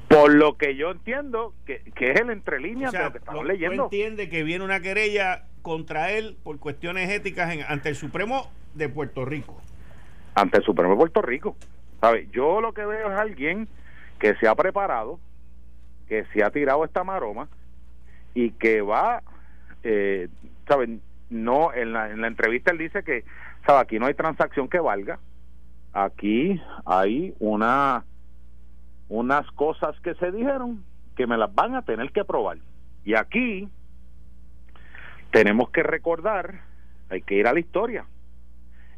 Por 0.08 0.34
lo 0.34 0.58
que 0.58 0.76
yo 0.76 0.90
entiendo, 0.90 1.54
que, 1.64 1.82
es 1.98 2.20
el 2.20 2.30
entre 2.30 2.60
líneas 2.60 2.92
de 2.92 2.98
lo 2.98 3.12
que 3.12 3.18
estamos 3.18 3.46
leyendo. 3.46 3.84
entiende 3.84 4.28
que 4.28 4.42
viene 4.42 4.64
una 4.64 4.80
querella 4.80 5.44
contra 5.62 6.10
él 6.10 6.36
por 6.42 6.58
cuestiones 6.58 7.10
éticas 7.10 7.56
ante 7.66 7.88
el 7.88 7.96
Supremo 7.96 8.50
de 8.74 8.88
Puerto 8.88 9.24
Rico. 9.24 9.62
Ante 10.34 10.58
el 10.58 10.64
Supremo 10.64 10.92
de 10.92 10.98
Puerto 10.98 11.22
Rico. 11.22 11.56
¿Sabe? 12.00 12.28
Yo 12.32 12.60
lo 12.60 12.72
que 12.72 12.84
veo 12.84 13.12
es 13.12 13.18
alguien 13.18 13.68
que 14.18 14.34
se 14.36 14.48
ha 14.48 14.54
preparado, 14.54 15.20
que 16.08 16.24
se 16.32 16.42
ha 16.42 16.50
tirado 16.50 16.84
esta 16.84 17.04
maroma 17.04 17.48
y 18.34 18.50
que 18.52 18.80
va, 18.82 19.22
eh, 19.82 20.28
¿saben? 20.66 21.00
No, 21.30 21.72
en 21.72 21.92
la, 21.92 22.10
en 22.10 22.20
la 22.20 22.26
entrevista 22.26 22.70
él 22.70 22.78
dice 22.78 23.02
que, 23.02 23.24
¿sabe? 23.66 23.80
Aquí 23.80 23.98
no 23.98 24.06
hay 24.06 24.14
transacción 24.14 24.68
que 24.68 24.80
valga 24.80 25.18
aquí 25.92 26.60
hay 26.86 27.34
una 27.38 28.04
unas 29.08 29.46
cosas 29.52 29.98
que 30.00 30.14
se 30.14 30.32
dijeron 30.32 30.84
que 31.16 31.26
me 31.26 31.36
las 31.36 31.54
van 31.54 31.74
a 31.74 31.82
tener 31.82 32.12
que 32.12 32.24
probar. 32.24 32.56
Y 33.04 33.14
aquí 33.14 33.68
tenemos 35.30 35.68
que 35.68 35.82
recordar, 35.82 36.62
hay 37.10 37.20
que 37.20 37.34
ir 37.34 37.46
a 37.46 37.52
la 37.52 37.60
historia. 37.60 38.06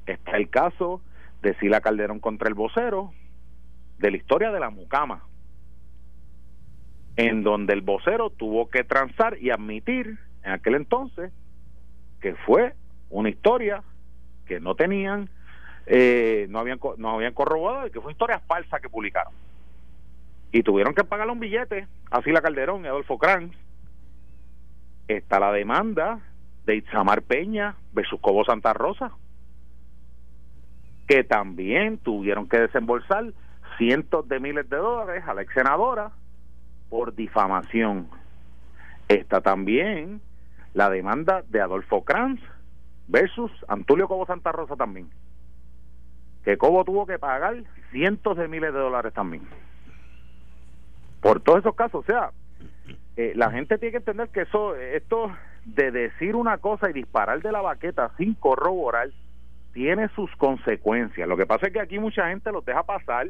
Está 0.06 0.36
el 0.36 0.48
caso 0.50 1.00
de 1.44 1.54
Sila 1.58 1.80
Calderón 1.80 2.18
contra 2.18 2.48
el 2.48 2.54
vocero, 2.54 3.12
de 3.98 4.10
la 4.10 4.16
historia 4.16 4.50
de 4.50 4.58
la 4.58 4.70
mucama, 4.70 5.22
en 7.16 7.44
donde 7.44 7.74
el 7.74 7.82
vocero 7.82 8.30
tuvo 8.30 8.70
que 8.70 8.82
transar 8.82 9.38
y 9.38 9.50
admitir 9.50 10.18
en 10.42 10.50
aquel 10.50 10.74
entonces 10.74 11.32
que 12.20 12.34
fue 12.34 12.74
una 13.10 13.28
historia 13.28 13.82
que 14.46 14.58
no 14.58 14.74
tenían 14.74 15.28
eh, 15.86 16.46
no 16.48 16.58
habían 16.58 16.80
no 16.96 17.10
habían 17.10 17.34
corroborado 17.34 17.86
y 17.86 17.90
que 17.90 18.00
fue 18.00 18.12
historia 18.12 18.40
falsa 18.40 18.80
que 18.80 18.88
publicaron 18.88 19.34
y 20.50 20.62
tuvieron 20.62 20.94
que 20.94 21.04
pagarle 21.04 21.32
un 21.32 21.40
billete 21.40 21.86
a 22.10 22.22
Sila 22.22 22.40
Calderón 22.40 22.84
y 22.84 22.88
Adolfo 22.88 23.18
Kranz. 23.18 23.52
Está 25.08 25.40
la 25.40 25.52
demanda 25.52 26.20
de 26.64 26.76
Itzamar 26.76 27.22
Peña 27.22 27.74
versus 27.92 28.20
Cobo 28.20 28.44
Santa 28.44 28.72
Rosa, 28.72 29.10
que 31.06 31.24
también 31.24 31.98
tuvieron 31.98 32.48
que 32.48 32.58
desembolsar 32.58 33.32
cientos 33.78 34.28
de 34.28 34.40
miles 34.40 34.68
de 34.68 34.76
dólares 34.76 35.24
a 35.26 35.34
la 35.34 35.42
ex 35.42 35.52
senadora 35.52 36.10
por 36.88 37.14
difamación. 37.14 38.08
Está 39.08 39.40
también 39.40 40.20
la 40.72 40.90
demanda 40.90 41.42
de 41.48 41.60
Adolfo 41.60 42.04
Kranz 42.04 42.40
versus 43.08 43.50
Antulio 43.68 44.08
Cobo 44.08 44.26
Santa 44.26 44.52
Rosa 44.52 44.76
también. 44.76 45.08
Que 46.44 46.56
Cobo 46.56 46.84
tuvo 46.84 47.06
que 47.06 47.18
pagar 47.18 47.56
cientos 47.90 48.36
de 48.36 48.48
miles 48.48 48.72
de 48.72 48.78
dólares 48.78 49.12
también. 49.12 49.46
Por 51.20 51.40
todos 51.40 51.60
esos 51.60 51.74
casos, 51.74 52.02
o 52.02 52.06
sea, 52.06 52.32
eh, 53.16 53.32
la 53.34 53.50
gente 53.50 53.78
tiene 53.78 53.92
que 53.92 53.98
entender 53.98 54.28
que 54.28 54.42
eso, 54.42 54.74
esto 54.76 55.32
de 55.64 55.90
decir 55.90 56.36
una 56.36 56.58
cosa 56.58 56.90
y 56.90 56.92
disparar 56.92 57.40
de 57.40 57.52
la 57.52 57.62
baqueta 57.62 58.10
sin 58.18 58.34
corroborar, 58.34 59.08
tiene 59.74 60.08
sus 60.14 60.34
consecuencias. 60.36 61.28
Lo 61.28 61.36
que 61.36 61.46
pasa 61.46 61.66
es 61.66 61.72
que 61.72 61.80
aquí 61.80 61.98
mucha 61.98 62.28
gente 62.28 62.50
los 62.52 62.64
deja 62.64 62.84
pasar 62.84 63.28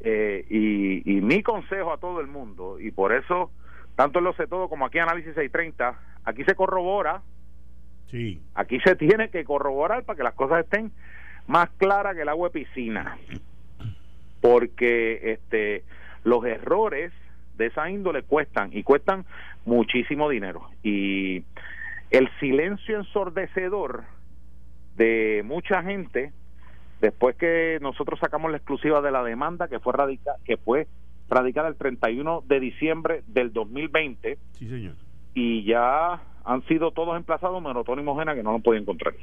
eh, 0.00 0.44
y, 0.48 1.16
y 1.16 1.20
mi 1.20 1.42
consejo 1.42 1.92
a 1.92 1.98
todo 1.98 2.20
el 2.20 2.26
mundo, 2.26 2.80
y 2.80 2.90
por 2.90 3.12
eso, 3.12 3.50
tanto 3.94 4.18
en 4.18 4.24
lo 4.24 4.32
sé 4.32 4.46
todo 4.46 4.68
como 4.68 4.86
aquí 4.86 4.96
en 4.96 5.04
Análisis 5.04 5.34
630, 5.34 5.98
aquí 6.24 6.42
se 6.44 6.54
corrobora, 6.54 7.20
sí. 8.10 8.40
aquí 8.54 8.80
se 8.80 8.96
tiene 8.96 9.28
que 9.28 9.44
corroborar 9.44 10.04
para 10.04 10.16
que 10.16 10.24
las 10.24 10.34
cosas 10.34 10.64
estén 10.64 10.90
más 11.46 11.68
claras 11.76 12.16
que 12.16 12.22
el 12.22 12.30
agua 12.30 12.48
de 12.48 12.60
piscina, 12.60 13.18
porque 14.40 15.32
este 15.32 15.84
los 16.24 16.44
errores 16.46 17.12
de 17.56 17.66
esa 17.66 17.90
índole 17.90 18.22
cuestan 18.22 18.70
y 18.72 18.82
cuestan 18.82 19.26
muchísimo 19.66 20.30
dinero 20.30 20.70
y 20.82 21.44
el 22.10 22.30
silencio 22.40 22.96
ensordecedor 22.96 24.04
de 25.00 25.42
mucha 25.46 25.82
gente 25.82 26.30
después 27.00 27.34
que 27.36 27.78
nosotros 27.80 28.20
sacamos 28.20 28.50
la 28.50 28.58
exclusiva 28.58 29.00
de 29.00 29.10
la 29.10 29.24
demanda 29.24 29.66
que 29.66 29.80
fue 29.80 29.94
radica, 29.94 30.32
que 30.44 30.58
fue 30.58 30.88
radicada 31.30 31.68
el 31.68 31.76
31 31.76 32.42
de 32.46 32.60
diciembre 32.60 33.22
del 33.26 33.50
2020 33.54 34.36
sí, 34.52 34.68
señor. 34.68 34.96
y 35.32 35.64
ya 35.64 36.20
han 36.44 36.62
sido 36.66 36.90
todos 36.90 37.16
emplazados 37.16 37.62
menos 37.62 37.86
Tony 37.86 38.02
Mojena 38.02 38.34
que 38.34 38.42
no 38.42 38.52
lo 38.52 38.58
puede 38.58 38.80
encontrar. 38.80 39.14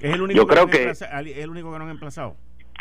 Es 0.00 0.14
el 0.14 0.22
único 0.22 0.38
yo 0.38 0.46
que 0.46 0.54
creo 0.54 0.64
no 0.64 0.70
que 0.70 0.90
es 0.90 1.02
el 1.02 1.50
único 1.50 1.70
que 1.70 1.78
no 1.78 1.84
han 1.84 1.90
emplazado 1.90 2.34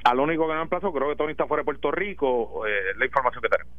al 0.05 0.19
único 0.21 0.47
que 0.47 0.53
no 0.53 0.61
emplazó 0.61 0.93
creo 0.93 1.09
que 1.09 1.17
Tony 1.17 1.31
está 1.31 1.47
fuera 1.47 1.61
de 1.61 1.65
Puerto 1.65 1.91
Rico 1.91 2.65
eh, 2.65 2.71
la 2.97 3.05
información 3.05 3.41
que 3.41 3.49
tenemos 3.49 3.73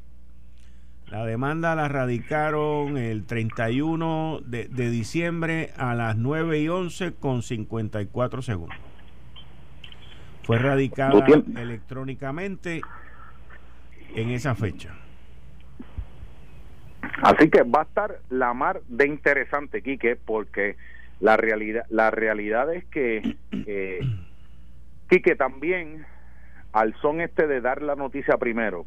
la 1.12 1.26
demanda 1.26 1.74
la 1.74 1.88
radicaron 1.88 2.96
el 2.96 3.26
31 3.26 4.40
de, 4.46 4.66
de, 4.68 4.88
diciembre 4.88 5.68
a 5.76 5.94
las 5.94 6.16
9 6.16 6.60
y 6.60 6.70
11 6.70 7.12
con 7.12 7.42
54 7.42 8.40
segundos. 8.40 8.78
Fue 10.44 10.58
radicada 10.58 11.22
electrónicamente 11.54 12.80
en 14.14 14.30
esa 14.30 14.54
fecha. 14.54 14.94
Así 17.22 17.50
que 17.50 17.62
va 17.62 17.80
a 17.80 17.84
estar 17.84 18.20
la 18.30 18.54
mar 18.54 18.80
de 18.88 19.06
interesante, 19.06 19.82
Quique, 19.82 20.16
porque 20.16 20.76
la 21.20 21.36
realidad, 21.36 21.84
la 21.90 22.10
realidad 22.10 22.72
es 22.72 22.86
que, 22.86 23.36
eh, 23.66 24.00
Quique, 25.10 25.36
también 25.36 26.06
al 26.72 26.94
son 27.02 27.20
este 27.20 27.46
de 27.46 27.60
dar 27.60 27.82
la 27.82 27.96
noticia 27.96 28.38
primero, 28.38 28.86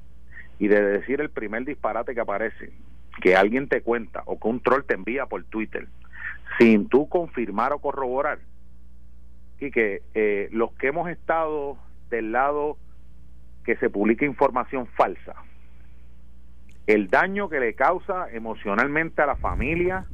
y 0.60 0.68
de 0.68 0.82
decir 0.82 1.22
el 1.22 1.30
primer 1.30 1.65
disparate 1.65 2.13
que 2.13 2.22
aparece, 2.22 2.72
que 3.22 3.36
alguien 3.36 3.68
te 3.68 3.82
cuenta 3.82 4.24
o 4.26 4.39
que 4.39 4.48
un 4.48 4.62
troll 4.62 4.84
te 4.84 4.94
envía 4.94 5.26
por 5.26 5.44
Twitter, 5.46 5.88
sin 6.60 6.88
tú 6.88 7.10
confirmar 7.10 7.74
o 7.74 7.80
corroborar, 7.80 8.39
y 9.60 9.72
que 9.72 10.02
eh, 10.13 10.50
los 10.52 10.74
que 10.74 10.88
hemos 10.88 11.10
estado 11.10 11.78
del 12.10 12.32
lado 12.32 12.78
que 13.63 13.76
se 13.78 13.89
publica 13.89 14.26
información 14.26 14.88
falsa, 14.88 15.36
el 16.88 17.10
daño 17.10 17.50
que 17.50 17.60
le 17.60 17.74
causa 17.74 18.30
emocionalmente 18.32 19.22
a 19.22 19.26
la 19.26 19.36
familia, 19.38 20.06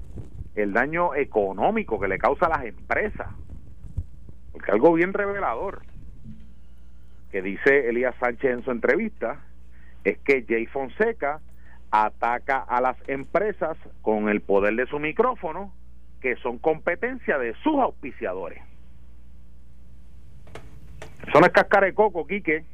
el 0.55 0.73
daño 0.73 1.15
económico 1.15 1.99
que 1.99 2.07
le 2.07 2.17
causa 2.17 2.45
a 2.45 2.49
las 2.49 2.65
empresas, 2.65 3.27
porque 4.51 4.71
algo 4.71 4.93
bien 4.93 5.13
revelador 5.13 5.81
que 7.31 7.41
dice 7.41 7.89
Elías 7.89 8.15
Sánchez 8.19 8.51
en 8.51 8.63
su 8.63 8.71
entrevista, 8.71 9.39
es 10.03 10.17
que 10.19 10.45
Jay 10.47 10.65
Fonseca 10.67 11.41
ataca 11.91 12.59
a 12.59 12.81
las 12.81 12.97
empresas 13.07 13.77
con 14.01 14.29
el 14.29 14.41
poder 14.41 14.75
de 14.75 14.87
su 14.87 14.99
micrófono, 14.99 15.73
que 16.21 16.35
son 16.37 16.57
competencia 16.57 17.37
de 17.37 17.53
sus 17.63 17.75
auspiciadores. 17.79 18.63
Eso 21.27 21.39
no 21.39 21.45
es 21.45 21.51
cascar 21.51 21.83
de 21.83 21.93
coco, 21.93 22.25
Quique. 22.25 22.65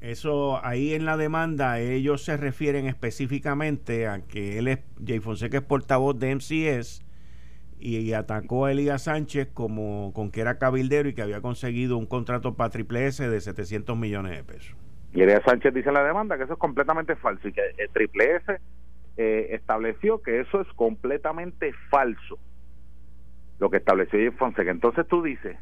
Eso 0.00 0.62
ahí 0.64 0.92
en 0.92 1.06
la 1.06 1.16
demanda 1.16 1.80
ellos 1.80 2.24
se 2.24 2.36
refieren 2.36 2.86
específicamente 2.86 4.06
a 4.06 4.20
que 4.20 4.58
él 4.58 4.68
es 4.68 4.80
Jay 5.04 5.18
Fonseca 5.18 5.56
es 5.58 5.64
portavoz 5.64 6.18
de 6.18 6.34
MCS 6.34 7.02
y, 7.78 8.12
atacó 8.12 8.66
a 8.66 8.72
Elías 8.72 9.04
Sánchez 9.04 9.48
como 9.52 10.12
con 10.14 10.30
que 10.30 10.40
era 10.40 10.58
cabildero 10.58 11.08
y 11.08 11.14
que 11.14 11.22
había 11.22 11.40
conseguido 11.40 11.96
un 11.96 12.06
contrato 12.06 12.54
para 12.54 12.70
Triple 12.70 13.06
S 13.06 13.26
de 13.28 13.40
700 13.40 13.96
millones 13.96 14.36
de 14.36 14.44
pesos. 14.44 14.76
Y 15.14 15.22
Sánchez 15.46 15.72
dice 15.72 15.88
en 15.88 15.94
la 15.94 16.02
demanda 16.02 16.36
que 16.36 16.42
eso 16.42 16.54
es 16.54 16.58
completamente 16.58 17.14
falso 17.14 17.46
y 17.46 17.52
que 17.52 17.62
el 17.78 17.88
Triple 17.90 18.36
S 18.36 18.58
eh, 19.16 19.48
estableció 19.50 20.20
que 20.20 20.40
eso 20.40 20.60
es 20.60 20.66
completamente 20.74 21.72
falso. 21.88 22.36
Lo 23.60 23.70
que 23.70 23.76
estableció 23.76 24.18
Jay 24.18 24.30
Fonseca. 24.30 24.72
Entonces 24.72 25.06
tú 25.06 25.22
dices, 25.22 25.56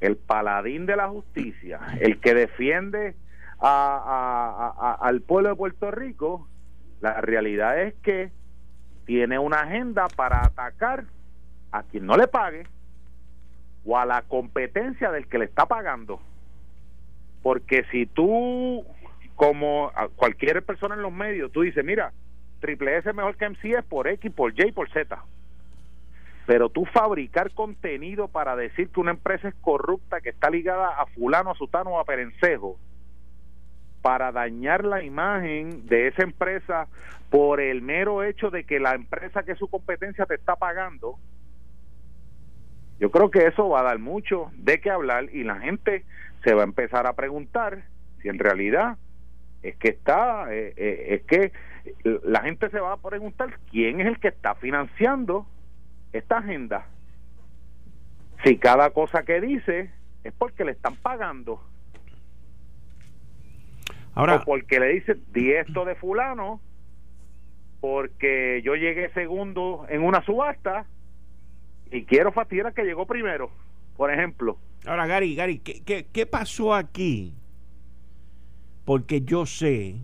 el 0.00 0.16
paladín 0.16 0.86
de 0.86 0.96
la 0.96 1.08
justicia, 1.08 1.80
el 2.00 2.18
que 2.18 2.32
defiende 2.34 3.14
a, 3.60 4.98
al 5.00 5.20
pueblo 5.20 5.50
de 5.50 5.56
Puerto 5.56 5.90
Rico, 5.90 6.48
la 7.02 7.20
realidad 7.20 7.80
es 7.82 7.94
que 7.96 8.30
tiene 9.04 9.38
una 9.38 9.60
agenda 9.60 10.08
para 10.16 10.46
atacar 10.46 11.04
a 11.72 11.82
quien 11.82 12.06
no 12.06 12.16
le 12.16 12.26
pague 12.26 12.66
o 13.84 13.98
a 13.98 14.06
la 14.06 14.22
competencia 14.22 15.10
del 15.10 15.26
que 15.26 15.38
le 15.38 15.44
está 15.44 15.66
pagando. 15.66 16.20
Porque 17.42 17.84
si 17.90 18.06
tú, 18.06 18.86
como 19.34 19.90
cualquier 20.16 20.62
persona 20.62 20.94
en 20.94 21.02
los 21.02 21.12
medios, 21.12 21.50
tú 21.52 21.62
dices, 21.62 21.84
mira, 21.84 22.12
Triple 22.60 22.96
S 22.98 23.08
es 23.08 23.14
mejor 23.14 23.36
que 23.36 23.48
MCS 23.48 23.84
por 23.88 24.08
X, 24.08 24.32
por 24.32 24.52
Y, 24.58 24.72
por 24.72 24.90
Z. 24.90 25.22
Pero 26.46 26.68
tú 26.68 26.84
fabricar 26.86 27.50
contenido 27.52 28.28
para 28.28 28.54
decir 28.56 28.88
que 28.90 29.00
una 29.00 29.12
empresa 29.12 29.48
es 29.48 29.54
corrupta, 29.56 30.20
que 30.20 30.30
está 30.30 30.50
ligada 30.50 30.88
a 30.88 31.06
fulano, 31.06 31.50
a 31.50 31.54
sutano 31.54 31.90
o 31.90 32.00
a 32.00 32.04
perencejo, 32.04 32.78
para 34.02 34.32
dañar 34.32 34.84
la 34.84 35.02
imagen 35.02 35.86
de 35.86 36.08
esa 36.08 36.22
empresa 36.22 36.88
por 37.30 37.60
el 37.60 37.80
mero 37.82 38.22
hecho 38.22 38.50
de 38.50 38.64
que 38.64 38.78
la 38.78 38.94
empresa 38.94 39.42
que 39.42 39.52
es 39.52 39.58
su 39.58 39.68
competencia 39.68 40.26
te 40.26 40.34
está 40.34 40.56
pagando, 40.56 41.18
yo 43.00 43.10
creo 43.10 43.30
que 43.30 43.46
eso 43.46 43.68
va 43.68 43.80
a 43.80 43.84
dar 43.84 43.98
mucho 43.98 44.50
de 44.56 44.80
qué 44.80 44.90
hablar 44.90 45.34
y 45.34 45.42
la 45.42 45.56
gente 45.60 46.04
se 46.44 46.54
va 46.54 46.62
a 46.62 46.66
empezar 46.66 47.06
a 47.06 47.14
preguntar 47.14 47.84
si 48.20 48.28
en 48.28 48.38
realidad 48.38 48.98
es 49.64 49.76
que 49.76 49.88
está, 49.88 50.54
eh, 50.54 50.74
eh, 50.76 51.06
es 51.08 51.22
que 51.22 51.52
la 52.22 52.42
gente 52.42 52.68
se 52.68 52.78
va 52.78 52.92
a 52.92 52.96
preguntar 52.98 53.58
quién 53.70 54.00
es 54.00 54.06
el 54.06 54.20
que 54.20 54.28
está 54.28 54.54
financiando 54.54 55.46
esta 56.12 56.38
agenda. 56.38 56.86
Si 58.44 58.58
cada 58.58 58.90
cosa 58.90 59.22
que 59.22 59.40
dice 59.40 59.90
es 60.22 60.32
porque 60.34 60.66
le 60.66 60.72
están 60.72 60.96
pagando. 60.96 61.62
Ahora, 64.14 64.36
o 64.36 64.44
porque 64.44 64.78
le 64.78 64.88
dice, 64.88 65.16
di 65.32 65.52
esto 65.52 65.86
de 65.86 65.94
fulano, 65.94 66.60
porque 67.80 68.60
yo 68.62 68.74
llegué 68.74 69.10
segundo 69.14 69.86
en 69.88 70.02
una 70.02 70.22
subasta 70.24 70.86
y 71.90 72.04
quiero 72.04 72.32
fastidiar 72.32 72.74
que 72.74 72.84
llegó 72.84 73.06
primero, 73.06 73.50
por 73.96 74.12
ejemplo. 74.12 74.58
Ahora, 74.86 75.06
Gary, 75.06 75.34
Gary, 75.34 75.58
¿qué, 75.58 75.82
qué, 75.82 76.06
qué 76.12 76.26
pasó 76.26 76.74
aquí? 76.74 77.34
Porque 78.84 79.22
yo 79.22 79.46
sé, 79.46 79.96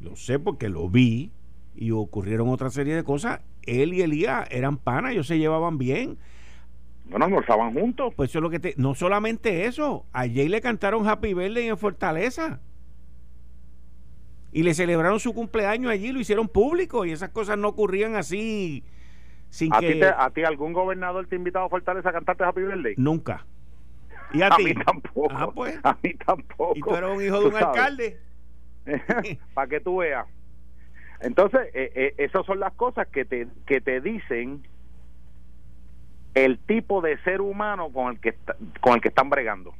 lo 0.00 0.16
sé 0.16 0.38
porque 0.38 0.68
lo 0.68 0.88
vi 0.88 1.30
y 1.74 1.90
ocurrieron 1.92 2.48
otra 2.48 2.70
serie 2.70 2.94
de 2.94 3.04
cosas. 3.04 3.40
Él 3.62 3.94
y 3.94 4.02
Elías 4.02 4.48
eran 4.50 4.76
panas, 4.76 5.12
ellos 5.12 5.26
se 5.26 5.38
llevaban 5.38 5.78
bien. 5.78 6.18
Bueno, 7.08 7.26
almorzaban 7.26 7.74
juntos. 7.74 8.12
Pues 8.14 8.30
eso 8.30 8.38
es 8.38 8.42
lo 8.42 8.50
que 8.50 8.58
te. 8.58 8.74
No 8.76 8.94
solamente 8.94 9.66
eso, 9.66 10.06
a 10.12 10.20
Jay 10.20 10.48
le 10.48 10.60
cantaron 10.60 11.06
Happy 11.08 11.34
Birthday 11.34 11.68
en 11.68 11.78
Fortaleza. 11.78 12.60
Y 14.50 14.64
le 14.64 14.74
celebraron 14.74 15.18
su 15.18 15.32
cumpleaños 15.32 15.90
allí, 15.90 16.12
lo 16.12 16.20
hicieron 16.20 16.48
público 16.48 17.06
y 17.06 17.12
esas 17.12 17.30
cosas 17.30 17.56
no 17.56 17.68
ocurrían 17.68 18.16
así 18.16 18.84
sin 19.52 19.72
¿A 19.74 19.80
que... 19.80 19.92
Ti 19.92 20.00
te, 20.00 20.06
¿A 20.06 20.30
ti 20.30 20.44
algún 20.44 20.72
gobernador 20.72 21.26
te 21.26 21.36
ha 21.36 21.38
invitado 21.38 21.66
a 21.66 21.68
Fortaleza 21.68 22.08
a 22.08 22.12
cantarte 22.12 22.44
Happy 22.44 22.62
Birthday? 22.62 22.94
Nunca. 22.96 23.46
¿Y 24.32 24.42
a, 24.42 24.48
a 24.48 24.58
mí 24.58 24.74
tampoco. 24.74 25.28
Ah, 25.30 25.50
pues. 25.54 25.78
A 25.82 25.96
mí 26.02 26.14
tampoco. 26.14 26.72
¿Y 26.76 26.80
tú 26.80 26.94
eres 26.94 27.10
un 27.10 27.22
hijo 27.22 27.40
de 27.40 27.46
un 27.46 27.52
sabes. 27.52 27.66
alcalde? 27.66 28.20
para 29.54 29.68
que 29.68 29.80
tú 29.80 29.98
veas. 29.98 30.26
Entonces, 31.20 31.68
eh, 31.72 31.92
eh, 31.94 32.14
esas 32.18 32.44
son 32.46 32.58
las 32.58 32.72
cosas 32.72 33.06
que 33.08 33.24
te, 33.24 33.46
que 33.66 33.80
te 33.80 34.00
dicen 34.00 34.66
el 36.34 36.58
tipo 36.58 37.00
de 37.00 37.18
ser 37.18 37.40
humano 37.40 37.90
con 37.90 38.12
el 38.12 38.20
que 38.20 38.34
con 38.80 38.94
el 38.94 39.00
que 39.00 39.08
están 39.08 39.30
bregando. 39.30 39.74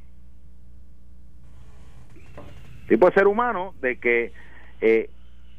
Tipo 2.87 3.07
de 3.07 3.13
ser 3.13 3.27
humano 3.27 3.73
de 3.81 3.97
que 3.97 4.33
eh, 4.81 5.09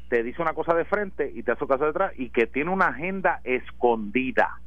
te 0.09 0.23
dice 0.23 0.41
una 0.41 0.53
cosa 0.53 0.73
de 0.73 0.85
frente 0.85 1.31
y 1.33 1.43
te 1.43 1.51
hace 1.51 1.63
otra 1.63 1.77
cosa 1.77 1.87
detrás 1.87 2.13
y 2.17 2.29
que 2.29 2.47
tiene 2.47 2.71
una 2.71 2.87
agenda 2.87 3.41
escondida. 3.43 4.59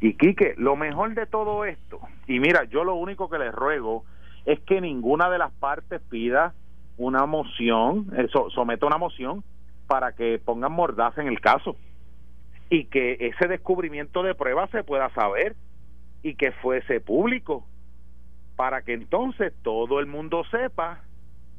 Y 0.00 0.14
Quique, 0.14 0.54
lo 0.58 0.76
mejor 0.76 1.14
de 1.14 1.26
todo 1.26 1.64
esto, 1.64 2.00
y 2.26 2.38
mira, 2.38 2.64
yo 2.64 2.84
lo 2.84 2.94
único 2.96 3.30
que 3.30 3.38
les 3.38 3.52
ruego 3.52 4.04
es 4.44 4.60
que 4.60 4.80
ninguna 4.80 5.30
de 5.30 5.38
las 5.38 5.52
partes 5.52 6.00
pida 6.10 6.54
una 6.98 7.26
moción, 7.26 8.12
eso, 8.16 8.50
someta 8.50 8.86
una 8.86 8.98
moción 8.98 9.42
para 9.86 10.12
que 10.12 10.38
pongan 10.38 10.72
mordaza 10.72 11.20
en 11.20 11.28
el 11.28 11.40
caso 11.40 11.76
y 12.68 12.84
que 12.84 13.16
ese 13.20 13.48
descubrimiento 13.48 14.22
de 14.22 14.34
pruebas 14.34 14.70
se 14.70 14.82
pueda 14.82 15.10
saber 15.10 15.54
y 16.22 16.34
que 16.34 16.52
fuese 16.52 17.00
público 17.00 17.64
para 18.56 18.82
que 18.82 18.94
entonces 18.94 19.52
todo 19.62 20.00
el 20.00 20.06
mundo 20.06 20.42
sepa 20.50 21.02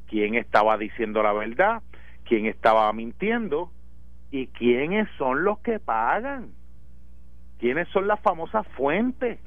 quién 0.08 0.34
estaba 0.34 0.76
diciendo 0.76 1.22
la 1.22 1.32
verdad, 1.32 1.82
quién 2.24 2.46
estaba 2.46 2.92
mintiendo 2.92 3.70
y 4.30 4.48
quiénes 4.48 5.08
son 5.16 5.44
los 5.44 5.58
que 5.60 5.78
pagan, 5.78 6.50
quiénes 7.58 7.88
son 7.88 8.06
las 8.06 8.20
famosas 8.20 8.66
fuentes 8.68 9.38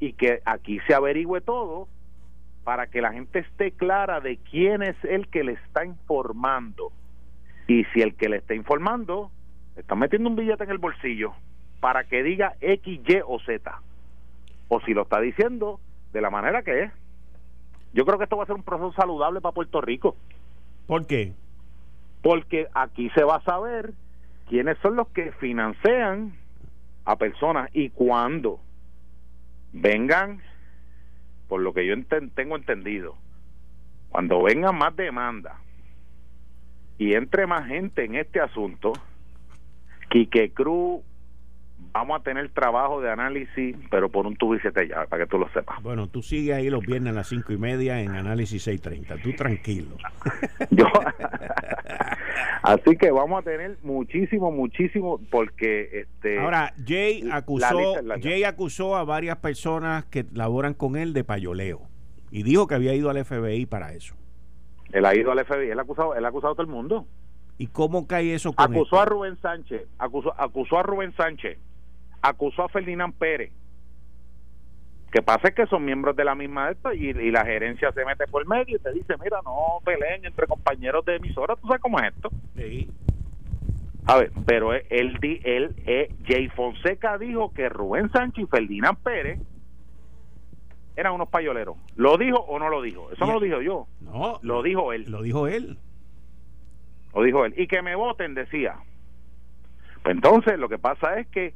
y 0.00 0.14
que 0.14 0.40
aquí 0.44 0.80
se 0.86 0.94
averigüe 0.94 1.40
todo 1.40 1.88
para 2.64 2.86
que 2.86 3.00
la 3.00 3.12
gente 3.12 3.40
esté 3.40 3.72
clara 3.72 4.20
de 4.20 4.36
quién 4.38 4.82
es 4.82 4.96
el 5.04 5.28
que 5.28 5.44
le 5.44 5.52
está 5.52 5.84
informando. 5.84 6.92
Y 7.66 7.84
si 7.86 8.02
el 8.02 8.14
que 8.14 8.28
le 8.28 8.38
está 8.38 8.54
informando 8.54 9.30
está 9.76 9.94
metiendo 9.94 10.28
un 10.28 10.36
billete 10.36 10.64
en 10.64 10.70
el 10.70 10.78
bolsillo 10.78 11.32
para 11.80 12.04
que 12.04 12.22
diga 12.22 12.54
X, 12.60 13.00
Y 13.06 13.20
o 13.26 13.40
Z. 13.40 13.80
O 14.68 14.80
si 14.80 14.94
lo 14.94 15.02
está 15.02 15.20
diciendo 15.20 15.80
de 16.12 16.20
la 16.20 16.30
manera 16.30 16.62
que 16.62 16.84
es. 16.84 16.92
Yo 17.92 18.04
creo 18.04 18.18
que 18.18 18.24
esto 18.24 18.36
va 18.36 18.44
a 18.44 18.46
ser 18.46 18.56
un 18.56 18.62
proceso 18.62 18.92
saludable 18.92 19.40
para 19.40 19.54
Puerto 19.54 19.80
Rico. 19.80 20.16
¿Por 20.86 21.06
qué? 21.06 21.32
Porque 22.22 22.68
aquí 22.74 23.10
se 23.10 23.24
va 23.24 23.36
a 23.36 23.44
saber 23.44 23.92
quiénes 24.48 24.78
son 24.78 24.96
los 24.96 25.08
que 25.08 25.32
financian 25.32 26.34
a 27.04 27.16
personas 27.16 27.70
y 27.72 27.90
cuando 27.90 28.60
vengan 29.72 30.40
por 31.48 31.60
lo 31.60 31.72
que 31.72 31.86
yo 31.86 31.94
tengo 32.34 32.56
entendido, 32.56 33.16
cuando 34.10 34.42
venga 34.42 34.72
más 34.72 34.94
demanda 34.96 35.58
y 36.98 37.14
entre 37.14 37.46
más 37.46 37.66
gente 37.66 38.04
en 38.04 38.14
este 38.14 38.40
asunto, 38.40 38.92
Quique 40.10 40.52
Cruz 40.52 41.02
vamos 41.92 42.20
a 42.20 42.22
tener 42.22 42.48
trabajo 42.50 43.00
de 43.00 43.10
análisis, 43.10 43.76
pero 43.90 44.08
por 44.08 44.26
un 44.26 44.36
tubo 44.36 44.54
y 44.54 44.60
siete 44.60 44.88
ya, 44.88 45.06
para 45.06 45.24
que 45.24 45.30
tú 45.30 45.38
lo 45.38 45.48
sepas. 45.50 45.82
Bueno, 45.82 46.06
tú 46.06 46.22
sigues 46.22 46.56
ahí 46.56 46.70
los 46.70 46.84
viernes 46.84 47.12
a 47.12 47.16
las 47.16 47.28
cinco 47.28 47.52
y 47.52 47.58
media 47.58 48.00
en 48.00 48.10
Análisis 48.10 48.62
630. 48.62 49.22
Tú 49.22 49.36
tranquilo. 49.36 49.96
Yo, 50.70 50.86
así 52.62 52.96
que 52.96 53.10
vamos 53.10 53.40
a 53.40 53.42
tener 53.42 53.78
muchísimo, 53.82 54.50
muchísimo, 54.50 55.20
porque 55.30 56.00
este. 56.00 56.38
Ahora, 56.38 56.72
Jay 56.86 57.28
acusó, 57.32 57.94
Jay 58.20 58.44
acusó 58.44 58.96
a 58.96 59.04
varias 59.04 59.38
personas 59.38 60.04
que 60.06 60.24
laboran 60.32 60.74
con 60.74 60.96
él 60.96 61.12
de 61.12 61.24
payoleo 61.24 61.82
y 62.30 62.42
dijo 62.42 62.66
que 62.66 62.74
había 62.74 62.94
ido 62.94 63.10
al 63.10 63.24
FBI 63.24 63.66
para 63.66 63.92
eso. 63.92 64.14
Él 64.92 65.06
ha 65.06 65.14
ido 65.14 65.32
al 65.32 65.44
FBI, 65.44 65.70
él 65.70 65.78
ha 65.78 65.82
acusado, 65.82 66.14
él 66.14 66.24
ha 66.24 66.28
acusado 66.28 66.52
a 66.52 66.56
todo 66.56 66.66
el 66.66 66.72
mundo. 66.72 67.06
¿Y 67.58 67.66
cómo 67.68 68.06
cae 68.06 68.34
eso 68.34 68.52
con 68.52 68.74
Acusó 68.74 69.00
a 69.00 69.04
Rubén 69.04 69.36
Sánchez, 69.40 69.86
acusó, 69.98 70.34
acusó 70.36 70.78
a 70.78 70.82
Rubén 70.82 71.14
Sánchez 71.16 71.58
acusó 72.22 72.62
a 72.62 72.68
Ferdinand 72.68 73.14
Pérez. 73.14 73.52
Que 75.12 75.20
pasa 75.20 75.48
es 75.48 75.54
que 75.54 75.66
son 75.66 75.84
miembros 75.84 76.16
de 76.16 76.24
la 76.24 76.34
misma 76.34 76.70
esto 76.70 76.92
y, 76.92 77.12
la 77.12 77.44
gerencia 77.44 77.92
se 77.92 78.04
mete 78.04 78.26
por 78.26 78.46
medio 78.48 78.76
y 78.76 78.80
te 78.80 78.92
dice, 78.92 79.14
mira, 79.22 79.40
no 79.44 79.78
peleen 79.84 80.24
entre 80.24 80.46
compañeros 80.46 81.04
de 81.04 81.16
emisora, 81.16 81.54
¿tú 81.56 81.66
sabes 81.66 81.82
cómo 81.82 82.00
es 82.00 82.14
esto? 82.14 82.30
Sí. 82.56 82.90
A 84.06 84.16
ver, 84.16 84.32
pero 84.46 84.72
él, 84.72 84.84
él, 84.88 85.40
él, 85.44 85.74
eh, 85.86 86.14
Jay 86.26 86.48
Fonseca 86.48 87.18
dijo 87.18 87.52
que 87.52 87.68
Rubén 87.68 88.10
Sánchez 88.10 88.44
y 88.44 88.46
Ferdinand 88.46 88.98
Pérez 88.98 89.38
eran 90.96 91.12
unos 91.12 91.28
payoleros. 91.28 91.76
¿Lo 91.94 92.16
dijo 92.16 92.38
o 92.38 92.58
no 92.58 92.68
lo 92.68 92.82
dijo? 92.82 93.10
Eso 93.12 93.26
no 93.26 93.34
lo 93.34 93.40
dijo 93.40 93.60
yo. 93.60 93.86
No. 94.00 94.38
Lo 94.42 94.62
dijo 94.62 94.92
él. 94.92 95.04
Lo 95.08 95.22
dijo 95.22 95.46
él. 95.46 95.78
Lo 97.14 97.22
dijo 97.22 97.44
él. 97.44 97.54
Y 97.56 97.66
que 97.66 97.82
me 97.82 97.94
voten, 97.94 98.34
decía. 98.34 98.76
Pues 100.02 100.16
entonces 100.16 100.58
lo 100.58 100.68
que 100.68 100.78
pasa 100.78 101.18
es 101.18 101.28
que 101.28 101.54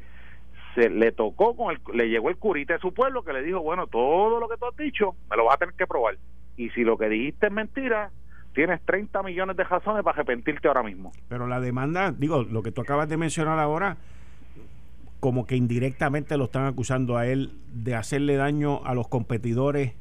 se 0.77 0.91
le 0.91 1.11
tocó 1.11 1.57
con 1.57 1.73
el, 1.75 1.81
le 1.95 2.09
llegó 2.09 2.29
el 2.29 2.37
curita 2.37 2.75
de 2.75 2.81
su 2.81 2.93
pueblo 2.93 3.25
que 3.25 3.33
le 3.33 3.43
dijo, 3.43 3.61
bueno, 3.61 3.87
todo 3.87 4.39
lo 4.39 4.49
que 4.49 4.57
tú 4.57 4.67
has 4.67 4.77
dicho 4.77 5.17
me 5.29 5.37
lo 5.37 5.47
vas 5.47 5.55
a 5.57 5.59
tener 5.59 5.75
que 5.75 5.87
probar. 5.87 6.17
Y 6.57 6.71
si 6.71 6.85
lo 6.85 6.97
que 6.97 7.09
dijiste 7.09 7.47
es 7.47 7.53
mentira, 7.53 8.11
tienes 8.55 8.81
30 8.85 9.23
millones 9.23 9.57
de 9.57 9.65
razones 9.65 10.05
para 10.05 10.17
arrepentirte 10.17 10.69
ahora 10.69 10.83
mismo. 10.83 11.12
Pero 11.29 11.47
la 11.47 11.61
demanda, 11.61 12.12
digo, 12.12 12.45
lo 12.45 12.62
que 12.62 12.73
tú 12.73 12.83
acabas 12.83 13.09
de 13.09 13.17
mencionar 13.17 13.59
ahora, 13.59 13.97
como 15.19 15.47
que 15.47 15.57
indirectamente 15.57 16.37
lo 16.37 16.45
están 16.45 16.67
acusando 16.67 17.17
a 17.17 17.27
él 17.27 17.53
de 17.73 17.95
hacerle 17.95 18.37
daño 18.37 18.85
a 18.85 18.95
los 18.95 19.09
competidores 19.09 19.95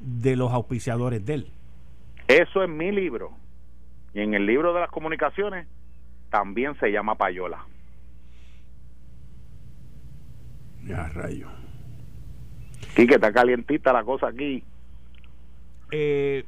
de 0.00 0.36
los 0.36 0.52
auspiciadores 0.52 1.24
de 1.24 1.34
él. 1.34 1.50
Eso 2.28 2.62
es 2.62 2.68
mi 2.68 2.92
libro. 2.92 3.32
Y 4.14 4.20
en 4.20 4.34
el 4.34 4.46
libro 4.46 4.72
de 4.72 4.80
las 4.80 4.90
comunicaciones 4.90 5.68
también 6.30 6.74
se 6.80 6.90
llama 6.90 7.14
payola. 7.16 7.66
Ya, 10.86 11.08
rayo. 11.08 11.48
Sí, 12.94 13.06
que 13.06 13.14
está 13.16 13.32
calientita 13.32 13.92
la 13.92 14.04
cosa 14.04 14.28
aquí. 14.28 14.62
Eh, 15.90 16.44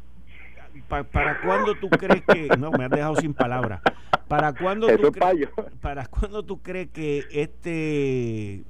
¿Para 0.88 1.40
cuándo 1.42 1.74
tú 1.74 1.88
crees 1.90 2.22
que.? 2.22 2.48
No, 2.58 2.70
me 2.70 2.84
has 2.84 2.90
dejado 2.90 3.16
sin 3.16 3.34
palabras. 3.34 3.82
¿Para 4.28 4.52
cuándo, 4.52 4.86
tú 4.98 5.10
crees, 5.10 5.48
¿Para 5.80 6.06
cuándo 6.06 6.44
tú 6.44 6.62
crees 6.62 6.90
que 6.90 7.24
este 7.30 8.62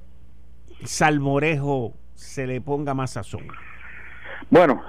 salmorejo 0.85 1.93
se 2.15 2.47
le 2.47 2.61
ponga 2.61 2.93
más 2.93 3.11
sazón? 3.11 3.47
Bueno, 4.49 4.81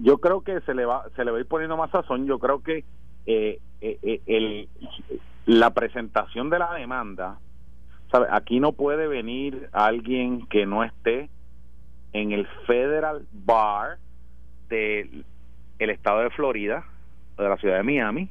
yo 0.00 0.18
creo 0.18 0.42
que 0.42 0.60
se 0.62 0.74
le 0.74 0.84
va, 0.84 1.04
se 1.14 1.24
le 1.24 1.30
va 1.30 1.38
a 1.38 1.40
ir 1.40 1.46
poniendo 1.46 1.76
más 1.76 1.90
sazón. 1.90 2.26
Yo 2.26 2.40
creo 2.40 2.62
que 2.62 2.84
eh, 3.26 3.60
eh, 3.80 4.20
el, 4.26 4.68
la 5.46 5.70
presentación 5.70 6.50
de 6.50 6.58
la 6.58 6.74
demanda 6.74 7.38
Aquí 8.30 8.60
no 8.60 8.72
puede 8.72 9.06
venir 9.06 9.68
alguien 9.72 10.46
que 10.46 10.66
no 10.66 10.84
esté 10.84 11.30
en 12.12 12.32
el 12.32 12.46
Federal 12.66 13.26
Bar 13.32 13.98
del 14.68 15.24
el 15.78 15.90
estado 15.90 16.20
de 16.20 16.30
Florida, 16.30 16.84
de 17.36 17.48
la 17.48 17.56
ciudad 17.56 17.76
de 17.76 17.82
Miami, 17.82 18.28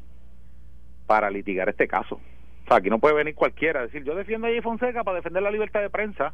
para 1.05 1.29
litigar 1.29 1.67
este 1.67 1.87
caso. 1.87 2.15
O 2.15 2.67
sea, 2.67 2.77
aquí 2.77 2.89
no 2.89 2.99
puede 2.99 3.15
venir 3.15 3.35
cualquiera 3.35 3.81
a 3.81 3.83
decir, 3.83 4.03
yo 4.03 4.15
defiendo 4.15 4.47
a 4.47 4.49
Jay 4.49 4.61
Fonseca 4.61 5.03
para 5.03 5.17
defender 5.17 5.43
la 5.43 5.51
libertad 5.51 5.81
de 5.81 5.89
prensa. 5.89 6.33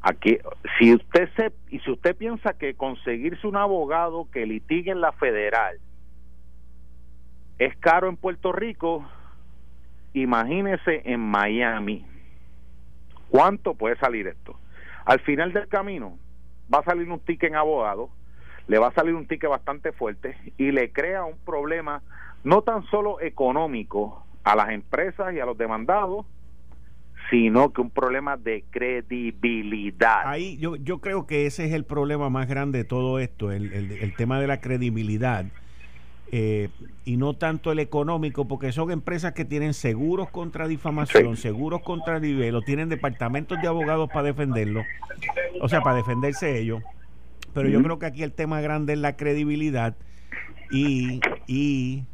Aquí, 0.00 0.38
si 0.78 0.94
usted 0.94 1.28
se, 1.36 1.52
y 1.68 1.80
si 1.80 1.90
usted 1.90 2.16
piensa 2.16 2.54
que 2.54 2.74
conseguirse 2.74 3.46
un 3.46 3.56
abogado 3.56 4.30
que 4.30 4.46
litigue 4.46 4.92
en 4.92 5.00
la 5.00 5.12
federal 5.12 5.78
es 7.58 7.76
caro 7.78 8.08
en 8.08 8.16
Puerto 8.16 8.52
Rico, 8.52 9.04
imagínese 10.22 11.02
en 11.04 11.20
Miami. 11.20 12.04
¿Cuánto 13.28 13.74
puede 13.74 13.96
salir 13.96 14.26
esto? 14.26 14.58
Al 15.04 15.20
final 15.20 15.52
del 15.52 15.68
camino 15.68 16.18
va 16.72 16.78
a 16.78 16.84
salir 16.84 17.10
un 17.10 17.20
ticket 17.20 17.50
en 17.50 17.56
abogado, 17.56 18.08
le 18.66 18.78
va 18.78 18.88
a 18.88 18.94
salir 18.94 19.14
un 19.14 19.26
ticket 19.26 19.50
bastante 19.50 19.92
fuerte 19.92 20.36
y 20.56 20.72
le 20.72 20.90
crea 20.90 21.24
un 21.24 21.36
problema 21.44 22.02
no 22.44 22.62
tan 22.62 22.84
solo 22.86 23.20
económico 23.20 24.24
a 24.42 24.56
las 24.56 24.70
empresas 24.70 25.34
y 25.34 25.40
a 25.40 25.44
los 25.44 25.58
demandados, 25.58 26.24
sino 27.30 27.72
que 27.72 27.82
un 27.82 27.90
problema 27.90 28.36
de 28.36 28.64
credibilidad. 28.70 30.22
Ahí 30.24 30.56
yo, 30.58 30.76
yo 30.76 31.00
creo 31.00 31.26
que 31.26 31.46
ese 31.46 31.66
es 31.66 31.72
el 31.72 31.84
problema 31.84 32.30
más 32.30 32.48
grande 32.48 32.78
de 32.78 32.84
todo 32.84 33.18
esto, 33.18 33.52
el, 33.52 33.72
el 33.72 34.16
tema 34.16 34.40
de 34.40 34.46
la 34.46 34.60
credibilidad 34.60 35.44
eh, 36.32 36.68
y 37.04 37.16
no 37.16 37.34
tanto 37.34 37.70
el 37.72 37.78
económico, 37.78 38.46
porque 38.46 38.72
son 38.72 38.90
empresas 38.90 39.32
que 39.32 39.44
tienen 39.44 39.74
seguros 39.74 40.28
contra 40.30 40.66
difamación, 40.66 41.36
seguros 41.36 41.82
contra 41.82 42.18
nivel, 42.18 42.54
o 42.56 42.62
tienen 42.62 42.88
departamentos 42.88 43.60
de 43.60 43.68
abogados 43.68 44.08
para 44.08 44.24
defenderlo, 44.24 44.82
o 45.60 45.68
sea, 45.68 45.80
para 45.82 45.96
defenderse 45.96 46.58
ellos. 46.58 46.82
Pero 47.54 47.68
yo 47.68 47.82
creo 47.82 47.98
que 47.98 48.06
aquí 48.06 48.22
el 48.22 48.32
tema 48.32 48.60
grande 48.60 48.92
es 48.92 48.98
la 48.98 49.16
credibilidad 49.16 49.96
y, 50.70 51.20
y 51.46 52.04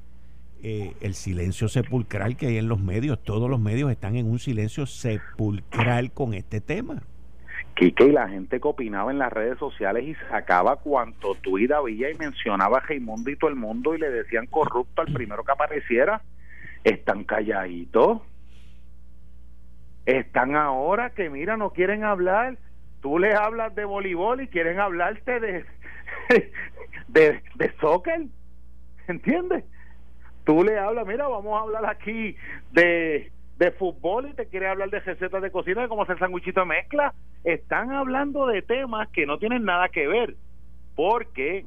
eh, 0.62 0.92
el 1.00 1.14
silencio 1.14 1.66
sepulcral 1.66 2.36
que 2.36 2.46
hay 2.46 2.58
en 2.58 2.68
los 2.68 2.78
medios. 2.78 3.20
Todos 3.24 3.50
los 3.50 3.58
medios 3.58 3.90
están 3.90 4.14
en 4.14 4.30
un 4.30 4.38
silencio 4.38 4.86
sepulcral 4.86 6.12
con 6.12 6.34
este 6.34 6.60
tema. 6.60 7.02
Quique 7.74 8.04
y 8.04 8.12
la 8.12 8.28
gente 8.28 8.60
que 8.60 8.68
opinaba 8.68 9.10
en 9.10 9.18
las 9.18 9.32
redes 9.32 9.58
sociales 9.58 10.04
y 10.04 10.14
sacaba 10.30 10.76
cuanto 10.76 11.34
tuit 11.36 11.72
había 11.72 12.10
y 12.10 12.14
mencionaba 12.14 12.78
a 12.78 12.80
Raimundo 12.80 13.30
y 13.30 13.36
todo 13.36 13.50
el 13.50 13.56
mundo 13.56 13.94
y 13.94 13.98
le 13.98 14.10
decían 14.10 14.46
corrupto 14.46 15.02
al 15.02 15.12
primero 15.12 15.42
que 15.44 15.52
apareciera, 15.52 16.20
están 16.84 17.24
calladitos. 17.24 18.20
Están 20.04 20.56
ahora 20.56 21.10
que, 21.10 21.30
mira, 21.30 21.56
no 21.56 21.70
quieren 21.70 22.04
hablar. 22.04 22.58
Tú 23.00 23.18
les 23.18 23.34
hablas 23.34 23.74
de 23.74 23.84
voleibol 23.84 24.40
y 24.40 24.48
quieren 24.48 24.78
hablarte 24.78 25.40
de, 25.40 25.64
de, 27.08 27.42
de 27.54 27.72
soccer. 27.80 28.26
¿Entiendes? 29.08 29.64
Tú 30.44 30.64
le 30.64 30.78
hablas, 30.78 31.06
mira, 31.06 31.28
vamos 31.28 31.56
a 31.56 31.62
hablar 31.62 31.86
aquí 31.86 32.36
de, 32.72 33.30
de 33.62 33.70
fútbol 33.70 34.28
y 34.28 34.34
te 34.34 34.46
quiere 34.46 34.66
hablar 34.66 34.90
de 34.90 34.98
recetas 34.98 35.40
de 35.40 35.52
cocina, 35.52 35.82
de 35.82 35.88
cómo 35.88 36.02
hacer 36.02 36.18
sanguichito 36.18 36.60
de 36.60 36.66
mezcla. 36.66 37.14
Están 37.44 37.92
hablando 37.92 38.46
de 38.46 38.60
temas 38.60 39.08
que 39.10 39.24
no 39.24 39.38
tienen 39.38 39.64
nada 39.64 39.88
que 39.88 40.08
ver. 40.08 40.34
Porque, 40.96 41.64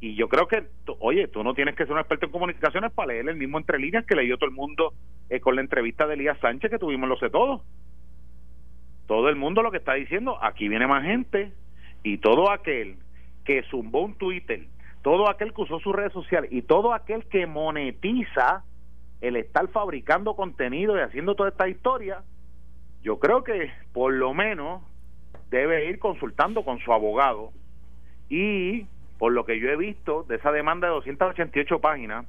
y 0.00 0.16
yo 0.16 0.28
creo 0.28 0.46
que, 0.48 0.64
oye, 1.00 1.26
tú 1.28 1.42
no 1.42 1.54
tienes 1.54 1.76
que 1.76 1.84
ser 1.84 1.94
un 1.94 2.00
experto 2.00 2.26
en 2.26 2.32
comunicaciones 2.32 2.92
para 2.92 3.08
leer 3.08 3.26
el 3.30 3.36
mismo 3.36 3.56
entre 3.56 3.78
líneas 3.78 4.04
que 4.04 4.14
leyó 4.14 4.36
todo 4.36 4.50
el 4.50 4.54
mundo 4.54 4.92
eh, 5.30 5.40
con 5.40 5.54
la 5.54 5.62
entrevista 5.62 6.06
de 6.06 6.12
Elías 6.12 6.38
Sánchez 6.40 6.70
que 6.70 6.78
tuvimos 6.78 7.08
Lo 7.08 7.16
sé 7.16 7.30
todo. 7.30 7.62
Todo 9.06 9.30
el 9.30 9.36
mundo 9.36 9.62
lo 9.62 9.70
que 9.70 9.78
está 9.78 9.94
diciendo, 9.94 10.38
aquí 10.42 10.68
viene 10.68 10.86
más 10.86 11.04
gente 11.04 11.52
y 12.02 12.18
todo 12.18 12.50
aquel 12.50 12.96
que 13.46 13.62
zumbó 13.70 14.02
un 14.02 14.14
Twitter, 14.18 14.66
todo 15.02 15.30
aquel 15.30 15.54
que 15.54 15.62
usó 15.62 15.78
su 15.80 15.92
red 15.94 16.12
social 16.12 16.46
y 16.50 16.62
todo 16.62 16.92
aquel 16.92 17.24
que 17.28 17.46
monetiza 17.46 18.62
el 19.24 19.36
estar 19.36 19.68
fabricando 19.68 20.36
contenido 20.36 20.96
y 20.96 21.00
haciendo 21.00 21.34
toda 21.34 21.48
esta 21.48 21.66
historia, 21.66 22.22
yo 23.02 23.18
creo 23.18 23.42
que 23.42 23.70
por 23.92 24.12
lo 24.12 24.34
menos 24.34 24.82
debe 25.50 25.88
ir 25.88 25.98
consultando 25.98 26.62
con 26.62 26.78
su 26.80 26.92
abogado 26.92 27.50
y 28.28 28.86
por 29.18 29.32
lo 29.32 29.46
que 29.46 29.58
yo 29.58 29.70
he 29.70 29.76
visto 29.76 30.24
de 30.24 30.36
esa 30.36 30.52
demanda 30.52 30.88
de 30.88 30.94
288 30.94 31.80
páginas, 31.80 32.26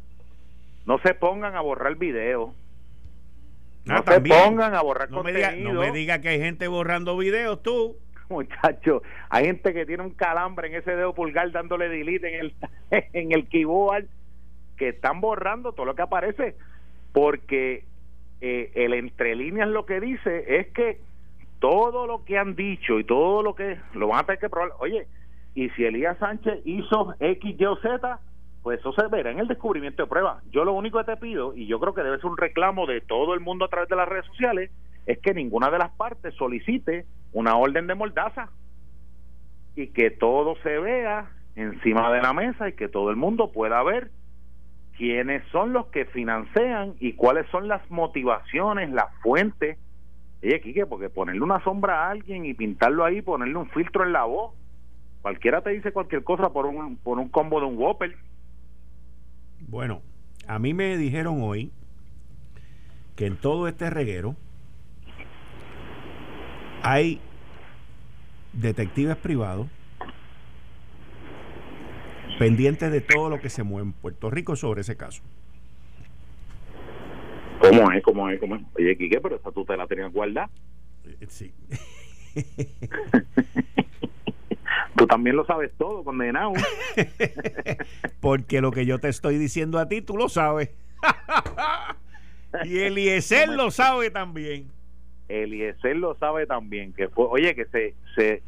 no 0.85 0.97
se 0.99 1.13
pongan 1.13 1.55
a 1.55 1.61
borrar 1.61 1.95
video, 1.95 2.53
no 3.83 4.03
se 4.03 4.21
pongan 4.21 4.73
a 4.73 4.81
borrar 4.81 5.09
no 5.11 5.17
contenido. 5.17 5.51
Me 5.51 5.73
no 5.73 5.81
me 5.81 5.91
diga 5.91 6.21
que 6.21 6.29
hay 6.29 6.39
gente 6.39 6.67
borrando 6.67 7.17
videos 7.17 7.61
tú. 7.61 7.97
Muchacho, 8.29 9.03
hay 9.29 9.45
gente 9.45 9.73
que 9.73 9.85
tiene 9.85 10.03
un 10.03 10.11
calambre 10.11 10.69
en 10.69 10.75
ese 10.75 10.95
dedo 10.95 11.13
pulgar 11.13 11.51
dándole 11.51 11.89
delete 11.89 12.39
en 12.39 12.45
el, 12.45 12.55
en 13.13 13.31
el 13.33 13.49
keyboard 13.49 14.05
que 14.77 14.89
están 14.89 15.19
borrando 15.19 15.73
todo 15.73 15.85
lo 15.85 15.95
que 15.95 16.01
aparece 16.01 16.55
porque 17.15 17.85
eh, 18.41 18.71
el 18.75 18.93
entre 18.93 19.37
líneas 19.37 19.69
lo 19.69 19.85
que 19.85 20.01
dice 20.01 20.59
es 20.59 20.67
que 20.73 20.99
todo 21.59 22.07
lo 22.07 22.25
que 22.25 22.37
han 22.37 22.57
dicho 22.57 22.99
y 22.99 23.05
todo 23.05 23.41
lo 23.41 23.55
que 23.55 23.79
lo 23.93 24.09
van 24.09 24.19
a 24.19 24.23
tener 24.25 24.39
que 24.39 24.49
probar, 24.49 24.73
oye, 24.79 25.07
y 25.53 25.69
si 25.69 25.85
Elías 25.85 26.17
Sánchez 26.17 26.59
hizo 26.65 27.15
X, 27.21 27.55
Y 27.57 27.63
o 27.63 27.77
Z, 27.77 28.19
pues 28.61 28.79
eso 28.79 28.91
se 28.91 29.07
verá 29.07 29.31
en 29.31 29.39
el 29.39 29.47
descubrimiento 29.47 30.03
de 30.03 30.09
pruebas. 30.09 30.43
Yo 30.51 30.65
lo 30.65 30.73
único 30.73 30.97
que 30.97 31.05
te 31.05 31.15
pido, 31.15 31.55
y 31.55 31.67
yo 31.67 31.79
creo 31.79 31.93
que 31.93 32.03
debe 32.03 32.17
ser 32.17 32.25
un 32.25 32.35
reclamo 32.35 32.85
de 32.85 32.99
todo 32.99 33.33
el 33.33 33.39
mundo 33.39 33.63
a 33.63 33.69
través 33.69 33.87
de 33.87 33.95
las 33.95 34.09
redes 34.09 34.25
sociales, 34.25 34.69
es 35.05 35.17
que 35.19 35.33
ninguna 35.33 35.69
de 35.69 35.77
las 35.77 35.91
partes 35.91 36.33
solicite 36.33 37.05
una 37.31 37.55
orden 37.55 37.87
de 37.87 37.95
mordaza 37.95 38.49
y 39.77 39.87
que 39.87 40.11
todo 40.11 40.57
se 40.63 40.79
vea 40.79 41.31
encima 41.55 42.11
de 42.11 42.21
la 42.21 42.33
mesa 42.33 42.67
y 42.67 42.73
que 42.73 42.89
todo 42.89 43.09
el 43.09 43.15
mundo 43.15 43.53
pueda 43.53 43.81
ver 43.83 44.11
quiénes 44.97 45.43
son 45.51 45.73
los 45.73 45.87
que 45.87 46.05
financian 46.05 46.95
y 46.99 47.13
cuáles 47.13 47.47
son 47.49 47.67
las 47.67 47.89
motivaciones, 47.89 48.89
las 48.91 49.13
fuentes. 49.21 49.77
Oye, 50.43 50.61
Quique, 50.61 50.85
porque 50.85 51.09
ponerle 51.09 51.41
una 51.41 51.63
sombra 51.63 52.05
a 52.05 52.11
alguien 52.11 52.45
y 52.45 52.53
pintarlo 52.53 53.03
ahí, 53.03 53.21
ponerle 53.21 53.55
un 53.57 53.69
filtro 53.69 54.03
en 54.03 54.13
la 54.13 54.25
voz, 54.25 54.53
cualquiera 55.21 55.61
te 55.61 55.71
dice 55.71 55.91
cualquier 55.91 56.23
cosa 56.23 56.51
por 56.51 56.65
un, 56.65 56.97
por 56.97 57.19
un 57.19 57.29
combo 57.29 57.59
de 57.59 57.65
un 57.65 57.77
Whopper. 57.77 58.15
Bueno, 59.67 60.01
a 60.47 60.59
mí 60.59 60.73
me 60.73 60.97
dijeron 60.97 61.41
hoy 61.41 61.71
que 63.15 63.25
en 63.25 63.37
todo 63.37 63.67
este 63.67 63.89
reguero 63.89 64.35
hay 66.83 67.19
detectives 68.53 69.15
privados 69.17 69.67
pendientes 72.39 72.91
de 72.91 73.01
todo 73.01 73.29
lo 73.29 73.39
que 73.39 73.49
se 73.49 73.63
mueve 73.63 73.87
en 73.87 73.93
Puerto 73.93 74.29
Rico 74.29 74.55
sobre 74.55 74.81
ese 74.81 74.95
caso. 74.95 75.23
¿Cómo 77.59 77.91
es? 77.91 78.03
¿Cómo 78.03 78.29
es? 78.29 78.39
¿Cómo 78.39 78.55
es? 78.55 78.61
Oye, 78.77 78.97
Quique, 78.97 79.19
pero 79.21 79.35
esa 79.37 79.51
tú 79.51 79.65
te 79.65 79.75
la 79.75 79.87
tenías 79.87 80.11
guardada. 80.11 80.49
Eh, 81.05 81.25
sí. 81.27 81.53
Tú 84.95 85.07
también 85.07 85.35
lo 85.35 85.45
sabes 85.45 85.71
todo, 85.77 86.03
condenado. 86.03 86.53
Porque 88.21 88.61
lo 88.61 88.71
que 88.71 88.85
yo 88.85 88.99
te 88.99 89.09
estoy 89.09 89.37
diciendo 89.37 89.77
a 89.77 89.89
ti, 89.89 90.01
tú 90.01 90.15
lo 90.15 90.29
sabes. 90.29 90.69
y 92.63 92.79
Eliezer 92.79 93.49
lo 93.49 93.71
sabe 93.71 94.09
también. 94.09 94.71
Eliezer 95.27 95.97
lo 95.97 96.15
sabe 96.15 96.45
también. 96.45 96.93
que 96.93 97.09
fue, 97.09 97.25
Oye, 97.25 97.55
que 97.55 97.65
se, 97.65 97.93
se 98.15 98.41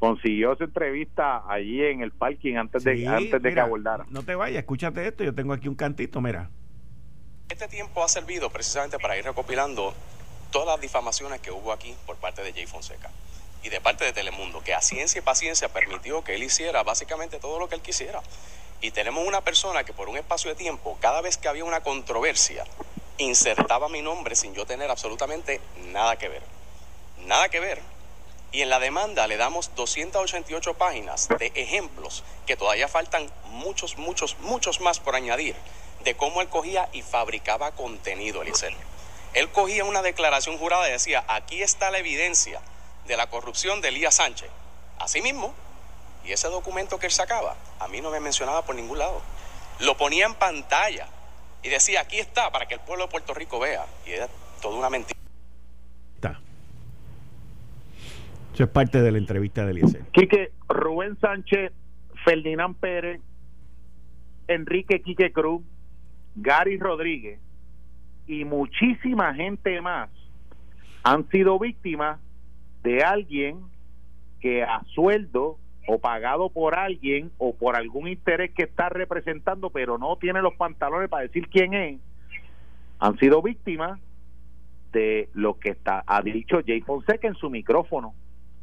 consiguió 0.00 0.56
su 0.56 0.64
entrevista 0.64 1.44
allí 1.46 1.84
en 1.84 2.02
el 2.02 2.10
parking 2.10 2.56
antes 2.56 2.82
de, 2.82 3.06
antes 3.06 3.40
de 3.40 3.54
que 3.54 3.60
abordara. 3.60 4.06
No 4.08 4.24
te 4.24 4.34
vayas, 4.34 4.58
escúchate 4.58 5.06
esto. 5.06 5.22
Yo 5.22 5.34
tengo 5.34 5.52
aquí 5.52 5.68
un 5.68 5.76
cantito, 5.76 6.20
mira. 6.20 6.50
Este 7.50 7.68
tiempo 7.68 8.02
ha 8.02 8.08
servido 8.08 8.50
precisamente 8.50 8.98
para 8.98 9.18
ir 9.18 9.24
recopilando 9.24 9.94
todas 10.50 10.68
las 10.68 10.80
difamaciones 10.80 11.40
que 11.40 11.50
hubo 11.50 11.70
aquí 11.72 11.94
por 12.06 12.16
parte 12.16 12.42
de 12.42 12.52
Jay 12.52 12.66
Fonseca 12.66 13.10
y 13.62 13.68
de 13.68 13.80
parte 13.80 14.04
de 14.04 14.12
Telemundo, 14.12 14.62
que 14.62 14.72
a 14.72 14.80
ciencia 14.80 15.18
y 15.18 15.22
paciencia 15.22 15.68
permitió 15.68 16.24
que 16.24 16.34
él 16.34 16.42
hiciera 16.42 16.82
básicamente 16.82 17.38
todo 17.38 17.58
lo 17.58 17.68
que 17.68 17.74
él 17.74 17.82
quisiera. 17.82 18.22
Y 18.80 18.92
tenemos 18.92 19.26
una 19.28 19.42
persona 19.42 19.84
que 19.84 19.92
por 19.92 20.08
un 20.08 20.16
espacio 20.16 20.50
de 20.50 20.56
tiempo, 20.56 20.96
cada 21.00 21.20
vez 21.20 21.36
que 21.36 21.48
había 21.48 21.64
una 21.64 21.82
controversia, 21.82 22.64
insertaba 23.18 23.90
mi 23.90 24.00
nombre 24.00 24.34
sin 24.34 24.54
yo 24.54 24.64
tener 24.64 24.90
absolutamente 24.90 25.60
nada 25.92 26.16
que 26.16 26.30
ver. 26.30 26.42
Nada 27.26 27.50
que 27.50 27.60
ver. 27.60 27.82
Y 28.52 28.62
en 28.62 28.68
la 28.68 28.80
demanda 28.80 29.26
le 29.26 29.36
damos 29.36 29.74
288 29.76 30.74
páginas 30.74 31.28
de 31.38 31.52
ejemplos 31.54 32.24
que 32.46 32.56
todavía 32.56 32.88
faltan 32.88 33.30
muchos, 33.44 33.96
muchos, 33.96 34.36
muchos 34.40 34.80
más 34.80 34.98
por 34.98 35.14
añadir 35.14 35.54
de 36.04 36.16
cómo 36.16 36.40
él 36.40 36.48
cogía 36.48 36.88
y 36.92 37.02
fabricaba 37.02 37.72
contenido, 37.72 38.42
Eliseo. 38.42 38.70
Él 39.34 39.50
cogía 39.50 39.84
una 39.84 40.02
declaración 40.02 40.58
jurada 40.58 40.88
y 40.88 40.92
decía, 40.92 41.24
aquí 41.28 41.62
está 41.62 41.90
la 41.90 41.98
evidencia 41.98 42.60
de 43.06 43.16
la 43.16 43.28
corrupción 43.28 43.80
de 43.80 43.88
Elías 43.88 44.16
Sánchez. 44.16 44.50
Así 44.98 45.22
mismo, 45.22 45.54
y 46.24 46.32
ese 46.32 46.48
documento 46.48 46.98
que 46.98 47.06
él 47.06 47.12
sacaba, 47.12 47.56
a 47.78 47.88
mí 47.88 48.00
no 48.00 48.10
me 48.10 48.20
mencionaba 48.20 48.64
por 48.64 48.74
ningún 48.74 48.98
lado. 48.98 49.22
Lo 49.78 49.96
ponía 49.96 50.26
en 50.26 50.34
pantalla 50.34 51.06
y 51.62 51.68
decía, 51.68 52.00
aquí 52.00 52.18
está, 52.18 52.50
para 52.50 52.66
que 52.66 52.74
el 52.74 52.80
pueblo 52.80 53.04
de 53.04 53.10
Puerto 53.10 53.32
Rico 53.34 53.58
vea. 53.58 53.86
Y 54.06 54.12
era 54.12 54.28
toda 54.60 54.76
una 54.76 54.90
mentira. 54.90 55.18
Está. 56.16 56.40
Es 58.60 58.68
parte 58.68 59.00
de 59.00 59.10
la 59.10 59.16
entrevista 59.16 59.64
de 59.64 59.70
Eliezer. 59.70 60.02
Quique, 60.12 60.52
Rubén 60.68 61.18
Sánchez, 61.18 61.72
Ferdinand 62.26 62.76
Pérez, 62.76 63.22
Enrique 64.48 65.00
Quique 65.00 65.32
Cruz, 65.32 65.62
Gary 66.36 66.76
Rodríguez 66.78 67.40
y 68.26 68.44
muchísima 68.44 69.32
gente 69.34 69.80
más 69.80 70.10
han 71.04 71.26
sido 71.30 71.58
víctimas 71.58 72.20
de 72.82 73.02
alguien 73.02 73.60
que 74.40 74.62
a 74.62 74.82
sueldo 74.94 75.56
o 75.86 75.98
pagado 75.98 76.50
por 76.50 76.74
alguien 76.74 77.30
o 77.38 77.54
por 77.54 77.76
algún 77.76 78.08
interés 78.08 78.50
que 78.50 78.64
está 78.64 78.90
representando 78.90 79.70
pero 79.70 79.96
no 79.96 80.16
tiene 80.16 80.42
los 80.42 80.54
pantalones 80.56 81.08
para 81.08 81.22
decir 81.22 81.48
quién 81.48 81.72
es 81.72 81.98
han 82.98 83.16
sido 83.16 83.40
víctimas 83.40 83.98
de 84.92 85.30
lo 85.32 85.58
que 85.58 85.70
está 85.70 86.04
ha 86.06 86.20
dicho 86.20 86.60
Jay 86.66 86.82
Fonseca 86.82 87.26
en 87.26 87.34
su 87.36 87.48
micrófono 87.48 88.14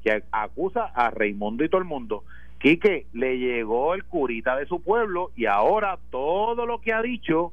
que 0.03 0.23
acusa 0.31 0.85
a 0.85 1.09
Raimundo 1.09 1.63
y 1.63 1.69
todo 1.69 1.79
el 1.79 1.87
mundo 1.87 2.23
Quique 2.59 3.05
le 3.13 3.37
llegó 3.37 3.93
el 3.93 4.03
curita 4.03 4.55
de 4.55 4.65
su 4.65 4.81
pueblo 4.81 5.31
y 5.35 5.45
ahora 5.45 5.99
todo 6.09 6.65
lo 6.65 6.81
que 6.81 6.93
ha 6.93 7.01
dicho 7.01 7.51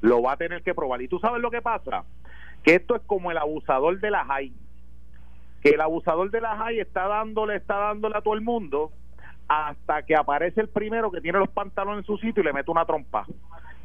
lo 0.00 0.22
va 0.22 0.32
a 0.32 0.36
tener 0.36 0.62
que 0.62 0.74
probar 0.74 1.02
y 1.02 1.08
tú 1.08 1.18
sabes 1.18 1.40
lo 1.40 1.50
que 1.50 1.62
pasa 1.62 2.04
que 2.62 2.74
esto 2.74 2.96
es 2.96 3.02
como 3.02 3.30
el 3.30 3.38
abusador 3.38 4.00
de 4.00 4.10
la 4.10 4.24
JAI 4.24 4.52
que 5.62 5.70
el 5.70 5.80
abusador 5.80 6.30
de 6.30 6.40
la 6.40 6.56
JAI 6.56 6.80
está 6.80 7.08
dándole, 7.08 7.56
está 7.56 7.76
dándole 7.76 8.16
a 8.16 8.20
todo 8.20 8.34
el 8.34 8.42
mundo 8.42 8.92
hasta 9.48 10.02
que 10.02 10.14
aparece 10.14 10.60
el 10.60 10.68
primero 10.68 11.10
que 11.10 11.20
tiene 11.20 11.38
los 11.38 11.48
pantalones 11.48 12.00
en 12.00 12.06
su 12.06 12.18
sitio 12.18 12.42
y 12.42 12.46
le 12.46 12.52
mete 12.52 12.70
una 12.70 12.84
trompa. 12.84 13.26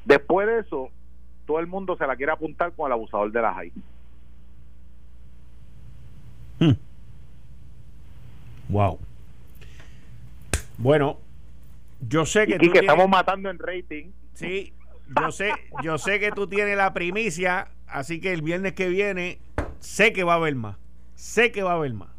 Después 0.04 0.46
de 0.46 0.60
eso, 0.60 0.90
todo 1.48 1.60
el 1.60 1.68
mundo 1.68 1.96
se 1.96 2.06
la 2.06 2.16
quiere 2.16 2.34
apuntar 2.34 2.74
con 2.74 2.88
el 2.88 2.94
abusador 2.94 3.32
de 3.32 3.42
la 3.42 3.54
JAI. 3.54 3.72
Wow. 8.74 8.99
Bueno, 10.80 11.19
yo 12.09 12.26
sé 12.26 12.47
que, 12.47 12.57
y 12.59 12.71
que 12.71 12.80
estamos 12.80 13.07
matando 13.07 13.51
en 13.51 13.59
rating. 13.59 14.07
Sí, 14.34 14.74
yo 15.15 15.32
sé, 15.32 15.51
yo 15.84 15.99
sé 15.99 16.19
que 16.19 16.32
tú 16.32 16.47
tienes 16.47 16.76
la 16.76 16.91
primicia, 16.91 17.67
así 17.86 18.19
que 18.19 18.34
el 18.34 18.41
viernes 18.41 18.74
que 18.74 18.89
viene 18.89 19.38
sé 19.80 20.11
que 20.11 20.24
va 20.24 20.34
a 20.34 20.36
haber 20.38 20.55
más. 20.55 20.78
Sé 21.13 21.51
que 21.51 21.61
va 21.61 21.74
a 21.74 21.76
haber 21.76 21.93
más. 21.93 22.09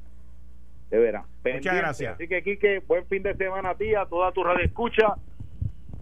de 0.90 0.98
veras. 0.98 1.26
Muchas 1.44 1.74
gracias. 1.74 2.14
Así 2.14 2.28
que, 2.28 2.42
Quique, 2.44 2.78
buen 2.86 3.05
fin 3.07 3.24
de 3.24 3.34
semana 3.34 3.70
a 3.70 3.74
ti, 3.74 3.92
a 3.96 4.07
toda 4.07 4.30
tu 4.30 4.44
radio 4.44 4.64
escucha. 4.64 5.16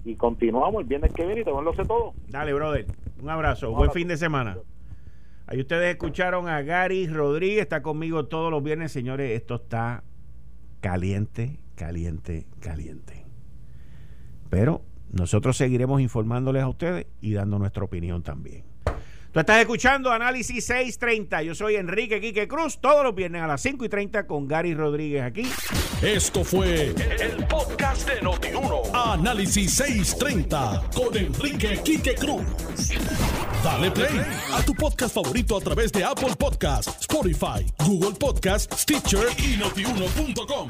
Y 0.04 0.16
continuamos 0.16 0.82
el 0.82 0.86
viernes 0.86 1.14
que 1.14 1.24
viene 1.24 1.40
y 1.40 1.44
te 1.44 1.50
lo 1.50 1.74
sé 1.74 1.84
todo. 1.86 2.12
Dale, 2.28 2.52
brother. 2.52 2.86
Un 3.22 3.30
abrazo. 3.30 3.72
buen 3.72 3.90
fin 3.90 4.06
de 4.06 4.18
semana. 4.18 4.58
Ahí 5.46 5.60
ustedes 5.60 5.92
escucharon 5.92 6.46
a 6.46 6.60
Gary 6.60 7.08
Rodríguez, 7.08 7.62
está 7.62 7.82
conmigo 7.82 8.26
todos 8.26 8.50
los 8.50 8.62
viernes, 8.62 8.92
señores. 8.92 9.30
Esto 9.30 9.54
está 9.54 10.04
caliente, 10.82 11.60
caliente, 11.76 12.46
caliente. 12.60 13.24
Pero 14.50 14.84
nosotros 15.10 15.56
seguiremos 15.56 16.02
informándoles 16.02 16.62
a 16.62 16.68
ustedes 16.68 17.06
y 17.22 17.32
dando 17.32 17.58
nuestra 17.58 17.84
opinión 17.84 18.22
también. 18.22 18.64
Tú 19.32 19.40
estás 19.40 19.60
escuchando 19.60 20.12
Análisis 20.12 20.62
630. 20.66 21.42
Yo 21.42 21.54
soy 21.54 21.76
Enrique 21.76 22.20
Quique 22.20 22.46
Cruz. 22.46 22.78
Todos 22.78 23.02
los 23.02 23.14
viernes 23.14 23.40
a 23.40 23.46
las 23.46 23.62
5 23.62 23.86
y 23.86 23.88
30 23.88 24.26
con 24.26 24.46
Gary 24.46 24.74
Rodríguez 24.74 25.22
aquí. 25.22 25.50
Esto 26.02 26.44
fue 26.44 26.88
el, 26.88 27.46
podcast 27.46 28.06
de 28.06 28.20
Notiuno. 28.20 28.82
Análisis 28.92 29.72
630 29.72 30.82
con 30.94 31.16
Enrique 31.16 31.80
Quique 31.82 32.14
Cruz. 32.14 32.44
Dale 33.64 33.90
play 33.90 34.20
a 34.52 34.62
tu 34.66 34.74
podcast 34.74 35.14
favorito 35.14 35.56
a 35.56 35.60
través 35.60 35.90
de 35.92 36.04
Apple 36.04 36.36
Podcasts, 36.38 37.00
Spotify, 37.00 37.64
Google 37.86 38.18
Podcasts, 38.18 38.82
Stitcher 38.82 39.28
y 39.38 39.56
notiuno.com. 39.56 40.68